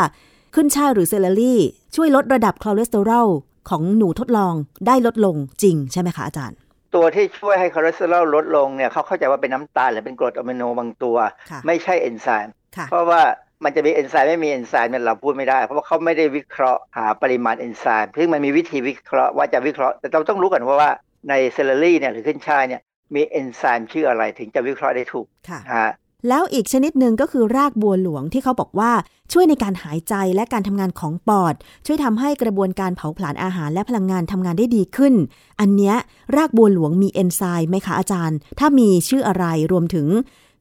[0.56, 1.60] ขึ้นช่ายหรือ celery
[1.96, 3.28] ช่วยลดระดับคอเลสเตอรอล
[3.70, 4.54] ของหนูทดลอง
[4.88, 6.58] ได้ลดลงจริงใช่ไหมคะอาจารย์
[6.96, 11.18] ตัวที่ช่วยให้คอเลสเตอรอลลดลงเนี่ยเขาเข้าใจว่าเป็นน้ำตาลหรือเป็นกรดอะมิโนบางตัว
[11.50, 13.22] ค่ะไม่ใช่เอนไซม์ค่ะเพราะว่า
[13.64, 20.92] มันจะมีเอนไซม์ไม่มีเอนไซม์เนี่ยเราพูดไม่ได้ เพราะว่าเขาไม่ได้วิเคราะห์หาปริมาณเอนไซม์ซึ่งมันมีวิธีวิเคราะห์ว่าจะวิเคราะห์แต่เราต้องรู้ก่อนว่าว่า
[21.30, 22.82] ในเซลลารี่เนี่ยหรือขึ้นช่ายเนี่ย
[23.16, 25.92] มีเอนไซม์ชื่ออะไรถึงจะวิเคราะห์ได้ถูกค่ะฮะ
[26.30, 28.92] แล้วอีกชนิดหนึ่งก็คือรากบัวหลวงที่เขาบอกว่า
[29.34, 31.56] ช่วยในการหายใจและการทำงานของปอด
[31.86, 35.14] ช่วยทำให้กระบวนการเผาผลาญอาหารและพลังงานทำงานได้ดีขึ้น
[35.60, 35.96] อันเนี้ย
[36.36, 40.08] รากบัวหลวงมีเอนไซม์ไหมคะอาจารย์ ถ้ามีชื่ออะไรรวมถึง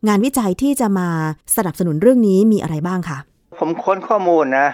[0.09, 1.09] งานวิจัยที่จะมา
[1.57, 3.19] สนับสนุนเรื่องนี้มีอะไรบ้างคะ
[3.59, 4.69] ผมค้นข้อมูลนะ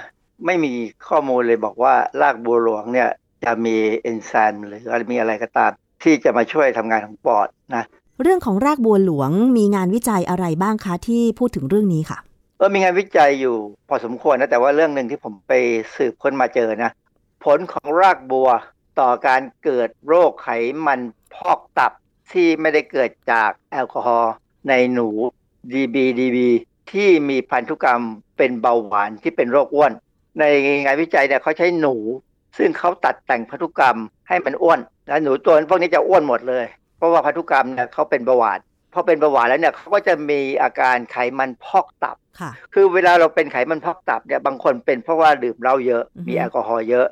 [0.46, 0.72] ไม่มี
[1.08, 3.08] ข้อมูลเลยบอกว่ารากบัวหลวงเนี่ย
[3.44, 5.70] จะมีเอนไซม์หรือมีอะไรก็ตาม
[6.02, 7.84] ที่จะมาช่วยทำงานของปอดนะ
[8.22, 12.18] เรื่องของรากบัวหลวงมีงานวิจัยอะไรบ้างคะที่พูดถึงเรื่องนี้ค่ะ
[12.58, 13.56] เออมีงานวิจัยอยู่
[13.88, 15.52] พอสมควรนะแต่ว่าเรื่องหนึ่งที่ผมไป
[15.96, 16.90] สืบค้นมาเจอนะ
[17.44, 18.48] ผลของรากบัว
[19.00, 20.48] ต่อการเกิดโรคไข
[20.86, 21.00] มัน
[21.34, 21.92] พอกตับ
[22.32, 24.32] ที่ไม่ได้เกิดจากแอลกอฮอล์
[24.68, 25.08] ในหนู
[25.72, 26.38] DBDB
[26.92, 28.02] ที่มีพันธุกรรม
[28.36, 29.92] เป็นเบาหวานที่เป็นโรคอ้วน
[30.38, 30.44] ใน
[30.84, 31.94] งานวิจัยเนี่ยเขาใช้หนู
[32.58, 33.98] ซึ่งเขาตัดแต่งพันธุกรรม
[34.28, 36.64] ให้มันอ้วนและหนูตัวพวกนี้จะอ้วนหมดเลย
[36.96, 38.58] เพราะว่าพันธุกรรมเนี่ยเขาเป็นเบาหวาน
[38.92, 47.06] พอเป็นเบาหวานแล้วเนี่ยเขาก็จะมีอาการไขมันพอกตับค่ะคือเวลาเราเป็นไขมันพอกตับเนี่ยบางคนเป็นเพราะว่าดื่มเหล้าเยอะอือฮึมีแอลกอฮอล์เยอะ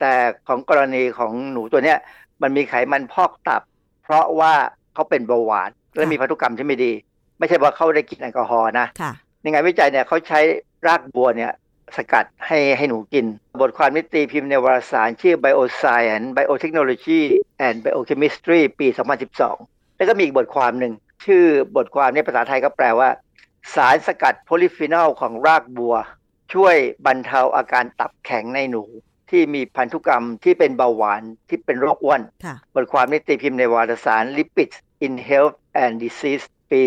[0.00, 0.12] แต่
[0.48, 1.98] ของกรณีของหนูตัวเนี้ย
[2.42, 3.62] มันมีไขมันพอกตับ
[4.02, 4.52] เพราะว่า
[4.94, 6.92] เขาเป็นเบาหวาน และมีพันธุกรรมที่ไม่ดี
[7.38, 9.12] ไม่ใช่ว่าเขาได้กินแอลกอฮอล์นะค่ะ
[9.42, 10.40] ในงานวิจัยเนี่ยเขาใช้
[10.86, 11.52] รากบัวเนี่ย
[11.96, 13.26] สกัดให้ให้หนูกิน
[13.60, 17.20] บทความนี้ตีพิมพ์ในวารสารชื่อ Bioscience Biotechnology
[17.66, 18.86] and Biochemistry ปี
[19.42, 20.92] 2012 แล้วก็มีอีกบทความหนึ่ง
[21.24, 21.44] ชื่อ
[21.76, 23.08] บทความในภาษาไทยก็แปลว่า
[23.74, 25.94] สารสกัดโพลิฟีนอลของรากบัว
[26.54, 26.76] ช่วย
[27.06, 28.82] บรรเทาอาการตับแข็งในหนู
[29.30, 34.76] ที่มีพันธุกรรมที่เป็นเบาหวานที่เป็นโรคอ้วนค่ะบทความนิตีพิมพ์ในวารสาร Lipids
[35.06, 36.80] in Health and Disease ปี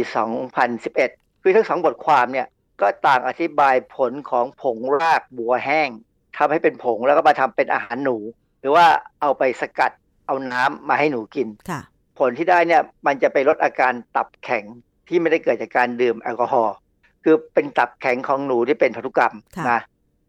[0.70, 2.48] 2011 คือทั้งสองบทความเนี่ย
[2.82, 5.90] ก็ต่างอธิบายผลของผงรากบัวแห้ง
[6.38, 8.18] ทำให้เป็นผงแล้วก็มาทำเป็นอาหารหนู
[8.60, 8.86] หรือว่า
[9.22, 9.92] เอาไปสกัด
[10.28, 11.82] เอาน้ำมาให้หนูกินค่ะ
[12.20, 14.64] ผลที่ได้เนี่ยมันจะไปลดอาการตับแข็ง
[15.08, 16.76] ที่ไม่ได้เกิดจากการดื่มแอลกอฮอล์
[17.24, 19.80] คือเป็นตับแข็งของหนูที่เป็นพันธุกรรมค่ะนะ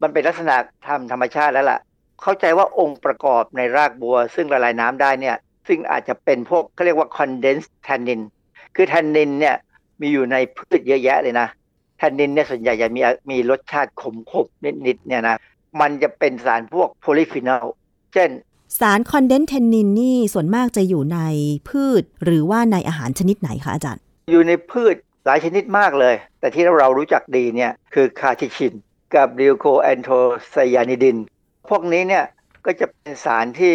[0.02, 0.56] มันเป็นลักษณะ
[0.86, 1.78] ตามธรรมชาติแล้วล่ะ
[2.22, 5.36] เข้าใจว่าองค์ประกอบในรากบัว ซึ่งละลายน้ำได้เนี่ย
[5.68, 8.22] ซึ่งอาจจะเป็นพวกเขาเรียกว่า condensed tannin
[8.76, 9.56] คือ tannin เนี่ย
[10.00, 11.48] มีอยู่ในพืชเยอะแยะเลยนะ
[12.00, 13.00] tannin เนี่ยส่วนใหญ่จะมี
[13.30, 14.02] มีรสชาติข
[14.44, 15.36] มๆนิดๆเนี่ยนะ
[15.80, 17.64] มันจะเป็นสารพวกโพลิฟีนอล
[18.14, 21.20] เช่นสาร condensed tannin นี่ส่วนมากจะอยู่ใน
[21.68, 24.02] พืช หรือว่าในอาหารชนิดไหนคะอาจารย์
[24.32, 24.94] อยู่ในพืช
[25.26, 28.74] หลายชนิดมากเลย แต่ที่เรารู้จักดีเนี่ยคือคาทิชิน
[29.14, 30.08] กับดิวโคแอนโท
[30.50, 31.16] ไซยานิดิน
[31.68, 32.24] พวกนี้เนี่ย
[32.66, 33.74] ก็จะเป็นสารที่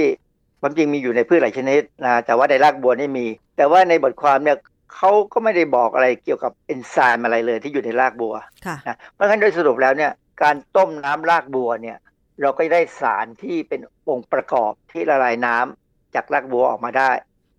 [0.61, 3.25] ความจริงมีอยู่ในพืชหลายชนิดนะแต่ว่าในรากบัวนี่มี
[3.57, 4.57] แต่ว่าในบทความเนี่ย
[4.95, 8.33] เขาก็ไม่ได้บอกอะไรเกี่ยวกับเอนไซม์อะไรเลยที่อยู่ในรากบัว
[8.65, 10.11] ค่ะนะเพราะฉะนั้นโดยสรุปแล้วเนี่ย
[10.43, 11.97] การต้มน้ำรากบัวเนี่ย
[12.41, 17.11] เราก็ได้สารที่เป็นองค์ประกอบที่ละลายน้ำจากรากบัวออกมาได้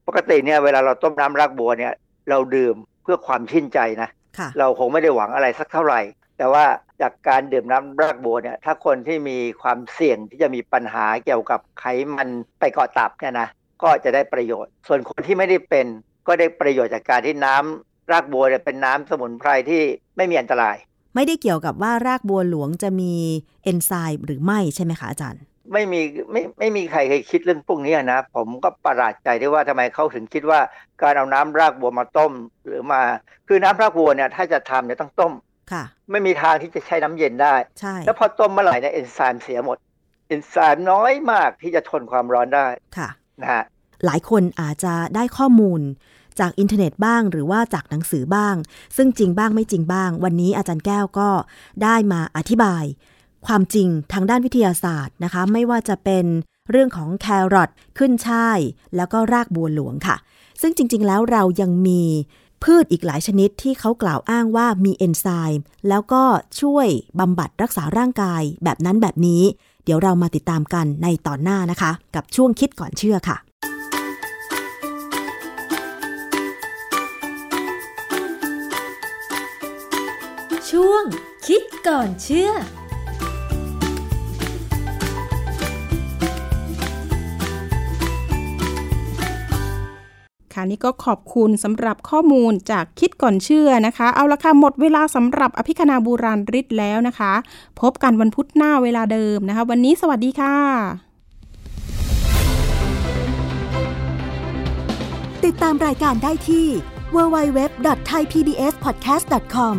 [0.08, 1.92] ปกติเนี่ยเวลาเราต้มน้ำรากบัวเนี่ย
[2.30, 6.00] เราดื่มเพื่อความชื่นใจนะค่ะเราคงไม่ได้หวังอะไรสักเท่าไหร่
[6.38, 6.64] แต่ว่า
[7.00, 11.84] จากการดื่มน้ำรากบัวเนี่ยถ้าคนที่มีความเสี่ยงที่จะมีปัญหาเกี่ยวกับไข
[12.16, 12.28] มัน
[12.60, 13.48] ไปเกาะตับเนี่ยนะ
[13.82, 15.86] ก็จะได้ประโยชน์ ส่วนคนที่ไม่ได้เป็น
[16.26, 19.82] ก็ได้ประโยชน์จากการที่น้ำรากบัวเนี่ยเป็นน้ำสมุนไพรที่
[20.16, 20.76] ไม่มีอันตราย
[21.14, 23.12] ไม่ได้เกี่ยวกับว่ารากบัวหลวงจะมี
[23.64, 25.42] เอนไซม์หรือไม่ใช่ไหมคะอาจารย์
[25.72, 26.00] ไม่มี
[26.32, 30.60] ไม่ไม่มีใครเคยคิดเรื่องพวกนี้นะ ผมก็ประหลาดใจที่ว่าทำไมเขาถึงคิดว่า
[31.02, 32.32] การเอาน้ำรากบัวมาต้ม
[32.64, 33.02] หรือมา
[33.48, 35.32] คือน้ำรากบัวเนี่ยถ้าจะทำเนี่ยต้องต้ม
[35.72, 39.78] ค่ะ ไม่มีทางที่จะใช้น้ำเย็นได้ใช่แล้วพอต้มเมื่อไหร่เนี่ยเอนไซม์เสียหมด
[40.28, 42.66] เอนไซม์น้อยมากที่จะทนความร้อนได้
[42.96, 43.08] ค่ะ
[43.40, 43.64] นะฮะ
[44.04, 45.80] หลายคนอาจจะได้ข้อมูล
[46.40, 48.54] จากอินเทอร์เน็ตบ้างหรือว่าจากหนังสือบ้าง
[48.96, 51.30] ซึ่งจริงบ้างไม่จริงบ้าง วันนี้อาจารย์แก้วก็
[51.82, 52.84] ได้มาอธิบาย
[53.46, 56.24] ความจริงทางด้านวิทยาศาสตร์นะคะ ไม่ว่าจะเป็น
[56.70, 58.58] เรื่องของแครอทขึ้นช่าย
[58.96, 60.16] แล้วก็รากบัวหลวงค่ะ
[60.60, 62.02] ซึ่งจริง ๆ แล้วเรายังมี
[62.64, 65.26] พืชอีกหลายชนิดที่เขากล่าวอ้างว่ามีเอนไซ
[65.56, 66.24] ม์แล้วก็
[66.60, 66.86] ช่วย
[67.20, 69.42] บำบัดรักษาร่างกายแบบนั้นแบบนี้
[69.84, 73.36] เดี๋ยวเรามาติดตามกันในตอนหน้านะคะ กับช่วงคิดก่อนเชื่อค่ะ
[80.72, 81.04] ช่วง
[81.46, 82.50] คิดก่อนเชื่อ
[90.52, 97.32] ค่ะนี่ก็ขอบคุณสำหรับข้อมูลจากคิดก่อนเชื่อนะคะ เอาละค่ะ หมดเวลาสำหรับอภิคณาบูราริศแล้วนะคะ
[97.80, 100.56] พบกันวันพุธหน้าเวลาเดิมนะคะ วันนี้สวัสดีค่ะ
[105.44, 106.66] ติดตามรายการได้ที่
[107.14, 109.78] www.thaipbspodcast.com